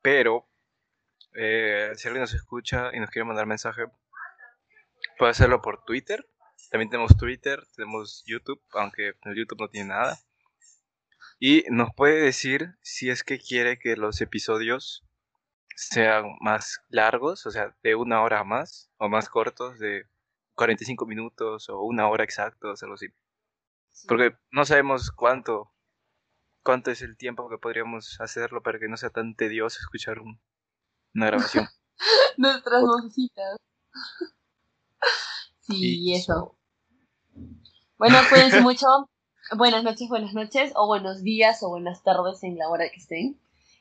[0.00, 0.48] pero
[1.34, 3.82] eh, si alguien nos escucha y nos quiere mandar mensaje,
[5.18, 6.26] puede hacerlo por Twitter
[6.70, 10.18] también tenemos Twitter, tenemos YouTube, aunque el YouTube no tiene nada.
[11.38, 15.04] Y nos puede decir si es que quiere que los episodios
[15.78, 20.02] sean más largos, o sea, de una hora más, o más cortos, de
[20.56, 23.06] 45 minutos o una hora exactos, algo así.
[24.08, 25.72] Porque no sabemos cuánto,
[26.64, 31.26] cuánto es el tiempo que podríamos hacerlo para que no sea tan tedioso escuchar una
[31.26, 31.68] grabación.
[32.36, 33.56] Nuestras vocecitas.
[35.60, 36.58] Sí, eso.
[37.98, 38.86] Bueno, cuídense mucho.
[39.54, 43.38] buenas noches, buenas noches, o buenos días, o buenas tardes en la hora que estén.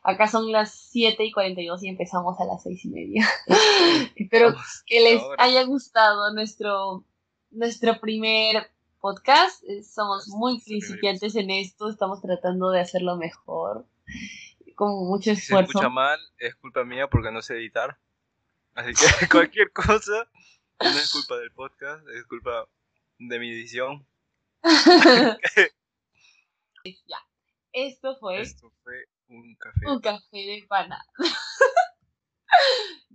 [0.08, 3.28] Acá son las 7 y 42 y empezamos a las 6 y media.
[4.16, 4.56] Espero
[4.86, 7.04] que les haya gustado nuestro,
[7.52, 9.62] nuestro primer podcast.
[9.68, 13.86] Eh, somos muy principiantes en esto, estamos tratando de hacerlo mejor,
[14.76, 15.68] con mucho esfuerzo.
[15.68, 18.00] Si se escucha mal, es culpa mía porque no sé editar.
[18.76, 20.30] Así que cualquier cosa
[20.80, 22.66] no es culpa del podcast, es culpa
[23.20, 24.08] de mi edición.
[26.86, 27.18] ya.
[27.74, 28.40] Esto fue.
[28.40, 30.22] Esto fue un café.
[30.32, 31.06] De empanada.